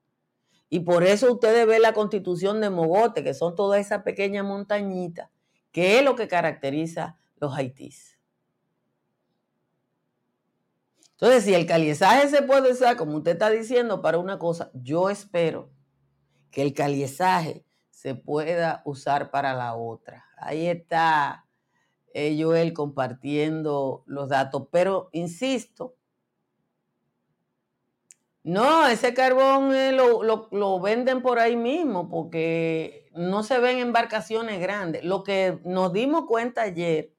Y 0.70 0.80
por 0.80 1.04
eso 1.04 1.30
ustedes 1.30 1.66
ven 1.66 1.82
la 1.82 1.92
constitución 1.92 2.62
de 2.62 2.70
Mogote, 2.70 3.22
que 3.22 3.34
son 3.34 3.54
todas 3.54 3.78
esas 3.78 4.04
pequeñas 4.04 4.46
montañitas, 4.46 5.28
que 5.70 5.98
es 5.98 6.02
lo 6.02 6.16
que 6.16 6.28
caracteriza 6.28 7.18
los 7.36 7.54
haitís. 7.54 8.18
Entonces, 11.22 11.44
si 11.44 11.54
el 11.54 11.66
caliezaje 11.66 12.28
se 12.28 12.42
puede 12.42 12.72
usar, 12.72 12.96
como 12.96 13.18
usted 13.18 13.30
está 13.30 13.48
diciendo, 13.48 14.02
para 14.02 14.18
una 14.18 14.40
cosa, 14.40 14.72
yo 14.74 15.08
espero 15.08 15.70
que 16.50 16.62
el 16.62 16.74
caliezaje 16.74 17.64
se 17.90 18.16
pueda 18.16 18.82
usar 18.84 19.30
para 19.30 19.54
la 19.54 19.76
otra. 19.76 20.26
Ahí 20.36 20.66
está 20.66 21.46
eh, 22.12 22.36
Joel 22.42 22.72
compartiendo 22.72 24.02
los 24.06 24.30
datos, 24.30 24.66
pero 24.72 25.10
insisto, 25.12 25.94
no, 28.42 28.88
ese 28.88 29.14
carbón 29.14 29.72
eh, 29.72 29.92
lo, 29.92 30.80
venden 30.80 31.22
por 31.22 31.38
ahí 31.38 31.54
mismo 31.54 32.10
porque 32.10 33.08
no 33.14 33.44
se 33.44 33.60
ven 33.60 33.78
embarcaciones 33.78 34.60
grandes. 34.60 35.04
Lo 35.04 35.22
que 35.22 35.60
nos 35.62 35.92
dimos 35.92 36.26
cuenta 36.26 36.62
ayer 36.62 37.11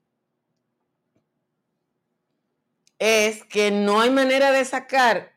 es 3.04 3.44
que 3.46 3.72
no 3.72 4.02
hay 4.02 4.10
manera 4.10 4.52
de 4.52 4.66
sacar, 4.66 5.34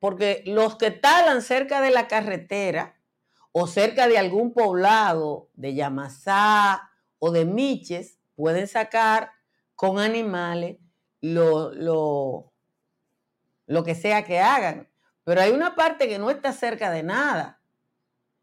porque 0.00 0.42
los 0.46 0.76
que 0.76 0.90
talan 0.90 1.42
cerca 1.42 1.80
de 1.80 1.90
la 1.90 2.08
carretera 2.08 2.96
o 3.52 3.66
cerca 3.66 4.08
de 4.08 4.18
algún 4.18 4.52
poblado 4.52 5.48
de 5.54 5.74
Yamasá 5.74 6.90
o 7.18 7.30
de 7.30 7.44
Miches 7.44 8.18
pueden 8.34 8.66
sacar 8.66 9.30
con 9.74 9.98
animales 9.98 10.78
lo, 11.20 11.72
lo 13.66 13.84
que 13.84 13.94
sea 13.94 14.24
que 14.24 14.40
hagan 14.40 14.88
pero 15.24 15.40
hay 15.40 15.52
una 15.52 15.74
parte 15.74 16.06
que 16.06 16.18
no 16.18 16.30
está 16.30 16.52
cerca 16.52 16.90
de 16.90 17.02
nada. 17.02 17.60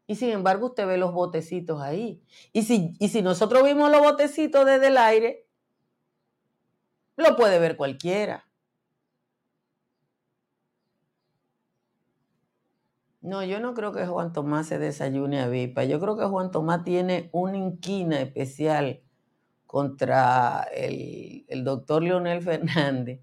Y 0.06 0.16
sin 0.16 0.30
embargo 0.30 0.66
usted 0.66 0.86
ve 0.86 0.98
los 0.98 1.12
botecitos 1.12 1.80
ahí. 1.80 2.22
Y 2.52 2.64
si, 2.64 2.94
y 2.98 3.08
si 3.08 3.22
nosotros 3.22 3.62
vimos 3.62 3.90
los 3.90 4.00
botecitos 4.00 4.66
desde 4.66 4.88
el 4.88 4.98
aire, 4.98 5.46
lo 7.16 7.36
puede 7.36 7.60
ver 7.60 7.76
cualquiera. 7.76 8.44
No, 13.22 13.44
yo 13.44 13.60
no 13.60 13.72
creo 13.74 13.92
que 13.92 14.04
Juan 14.04 14.32
Tomás 14.32 14.66
se 14.66 14.80
desayune 14.80 15.40
a 15.40 15.48
Vipa. 15.48 15.84
Yo 15.84 16.00
creo 16.00 16.16
que 16.16 16.24
Juan 16.24 16.50
Tomás 16.50 16.82
tiene 16.82 17.30
una 17.32 17.56
inquina 17.56 18.20
especial 18.20 19.00
contra 19.64 20.66
el, 20.74 21.46
doctor 21.64 22.02
Leonel 22.02 22.42
Fernández 22.42 23.20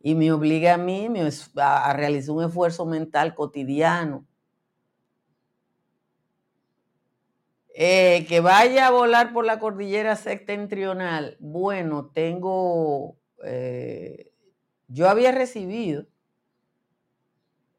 y 0.00 0.14
me 0.14 0.30
obliga 0.30 0.74
a 0.74 0.78
mí 0.78 1.08
a 1.56 1.92
realizar 1.94 2.34
un 2.34 2.44
esfuerzo 2.44 2.84
mental 2.84 3.34
cotidiano. 3.34 4.26
Eh, 7.74 8.26
que 8.28 8.40
vaya 8.40 8.88
a 8.88 8.90
volar 8.90 9.32
por 9.32 9.46
la 9.46 9.58
cordillera 9.58 10.16
septentrional. 10.16 11.38
Bueno, 11.40 12.10
tengo, 12.12 13.16
eh, 13.42 14.32
yo 14.88 15.08
había 15.08 15.32
recibido 15.32 16.06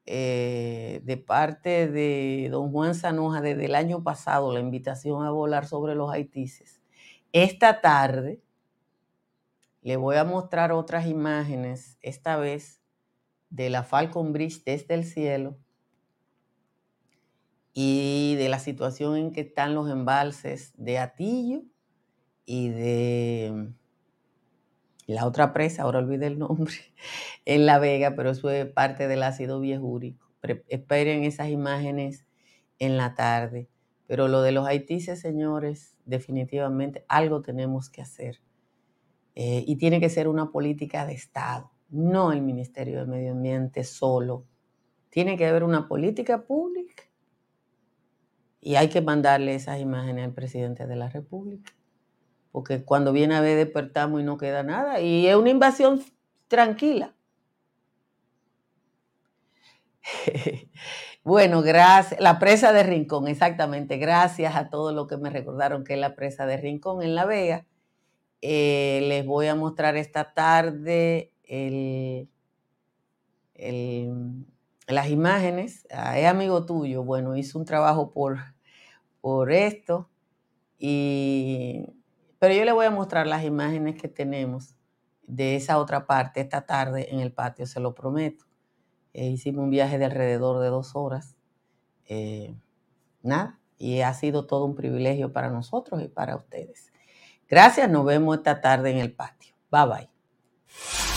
eh, 0.04 1.00
de 1.04 1.16
parte 1.16 1.88
de 1.88 2.48
don 2.50 2.72
Juan 2.72 2.94
Sanoja 2.94 3.40
desde 3.40 3.66
el 3.66 3.74
año 3.74 4.02
pasado 4.02 4.52
la 4.52 4.60
invitación 4.60 5.24
a 5.24 5.30
volar 5.30 5.66
sobre 5.66 5.94
los 5.94 6.10
haitises. 6.10 6.80
Esta 7.32 7.80
tarde 7.80 8.42
le 9.80 9.96
voy 9.96 10.16
a 10.16 10.24
mostrar 10.24 10.72
otras 10.72 11.06
imágenes, 11.06 11.98
esta 12.02 12.36
vez 12.36 12.80
de 13.50 13.70
la 13.70 13.82
Falcon 13.82 14.32
Bridge 14.32 14.64
desde 14.64 14.94
el 14.94 15.04
cielo 15.04 15.56
y 17.72 18.34
de 18.36 18.48
la 18.48 18.58
situación 18.58 19.16
en 19.16 19.32
que 19.32 19.42
están 19.42 19.74
los 19.74 19.90
embalses 19.90 20.72
de 20.76 20.98
Atillo 20.98 21.62
y 22.44 22.68
de 22.68 23.72
la 25.12 25.26
otra 25.26 25.52
presa, 25.52 25.82
ahora 25.82 25.98
olvidé 25.98 26.26
el 26.26 26.38
nombre, 26.38 26.74
en 27.44 27.66
La 27.66 27.78
Vega, 27.78 28.14
pero 28.16 28.30
eso 28.30 28.50
es 28.50 28.66
parte 28.66 29.08
del 29.08 29.22
ácido 29.22 29.60
viejúrico. 29.60 30.26
esperen 30.68 31.24
esas 31.24 31.48
imágenes 31.48 32.26
en 32.78 32.96
la 32.96 33.14
tarde. 33.14 33.68
Pero 34.06 34.28
lo 34.28 34.42
de 34.42 34.52
los 34.52 34.66
haitises, 34.66 35.20
señores, 35.20 35.96
definitivamente 36.04 37.04
algo 37.08 37.40
tenemos 37.42 37.88
que 37.88 38.02
hacer. 38.02 38.40
Eh, 39.34 39.64
y 39.66 39.76
tiene 39.76 40.00
que 40.00 40.10
ser 40.10 40.28
una 40.28 40.50
política 40.50 41.06
de 41.06 41.14
Estado, 41.14 41.70
no 41.88 42.32
el 42.32 42.42
Ministerio 42.42 43.00
de 43.00 43.06
Medio 43.06 43.32
Ambiente 43.32 43.84
solo. 43.84 44.44
Tiene 45.08 45.36
que 45.38 45.46
haber 45.46 45.64
una 45.64 45.88
política 45.88 46.42
pública 46.42 47.04
y 48.60 48.76
hay 48.76 48.88
que 48.88 49.00
mandarle 49.00 49.54
esas 49.54 49.80
imágenes 49.80 50.24
al 50.24 50.32
presidente 50.32 50.86
de 50.86 50.96
la 50.96 51.08
República. 51.08 51.72
Porque 52.52 52.84
cuando 52.84 53.12
viene 53.12 53.34
a 53.34 53.40
ver 53.40 53.56
despertamos 53.56 54.20
y 54.20 54.24
no 54.24 54.36
queda 54.38 54.62
nada. 54.62 55.00
Y 55.00 55.26
es 55.26 55.34
una 55.34 55.50
invasión 55.50 56.02
tranquila. 56.48 57.14
bueno, 61.24 61.62
gracias. 61.62 62.20
La 62.20 62.38
presa 62.38 62.72
de 62.72 62.82
Rincón, 62.82 63.26
exactamente. 63.26 63.96
Gracias 63.96 64.54
a 64.54 64.68
todos 64.68 64.94
los 64.94 65.08
que 65.08 65.16
me 65.16 65.30
recordaron 65.30 65.82
que 65.82 65.94
es 65.94 65.98
la 65.98 66.14
presa 66.14 66.46
de 66.46 66.58
Rincón 66.58 67.02
en 67.02 67.14
La 67.14 67.24
Vega. 67.24 67.66
Eh, 68.42 69.04
les 69.08 69.24
voy 69.24 69.46
a 69.46 69.54
mostrar 69.54 69.96
esta 69.96 70.34
tarde 70.34 71.32
las 74.88 75.08
imágenes. 75.08 75.86
Ah, 75.90 76.18
es 76.18 76.26
amigo 76.26 76.66
tuyo. 76.66 77.04
Bueno, 77.04 77.36
hizo 77.36 77.58
un 77.58 77.64
trabajo 77.64 78.10
por, 78.10 78.38
por 79.20 79.52
esto. 79.52 80.08
Y, 80.78 81.86
pero 82.42 82.54
yo 82.54 82.64
le 82.64 82.72
voy 82.72 82.86
a 82.86 82.90
mostrar 82.90 83.28
las 83.28 83.44
imágenes 83.44 83.94
que 83.94 84.08
tenemos 84.08 84.74
de 85.28 85.54
esa 85.54 85.78
otra 85.78 86.06
parte 86.08 86.40
esta 86.40 86.66
tarde 86.66 87.14
en 87.14 87.20
el 87.20 87.30
patio, 87.30 87.68
se 87.68 87.78
lo 87.78 87.94
prometo. 87.94 88.46
Eh, 89.14 89.28
hicimos 89.28 89.62
un 89.62 89.70
viaje 89.70 89.96
de 89.96 90.06
alrededor 90.06 90.60
de 90.60 90.66
dos 90.66 90.96
horas. 90.96 91.36
Eh, 92.08 92.56
nada, 93.22 93.60
y 93.78 94.00
ha 94.00 94.12
sido 94.12 94.44
todo 94.48 94.64
un 94.64 94.74
privilegio 94.74 95.32
para 95.32 95.50
nosotros 95.50 96.02
y 96.02 96.08
para 96.08 96.34
ustedes. 96.34 96.92
Gracias, 97.48 97.88
nos 97.88 98.04
vemos 98.04 98.38
esta 98.38 98.60
tarde 98.60 98.90
en 98.90 98.98
el 98.98 99.14
patio. 99.14 99.54
Bye 99.70 99.86
bye. 99.86 101.11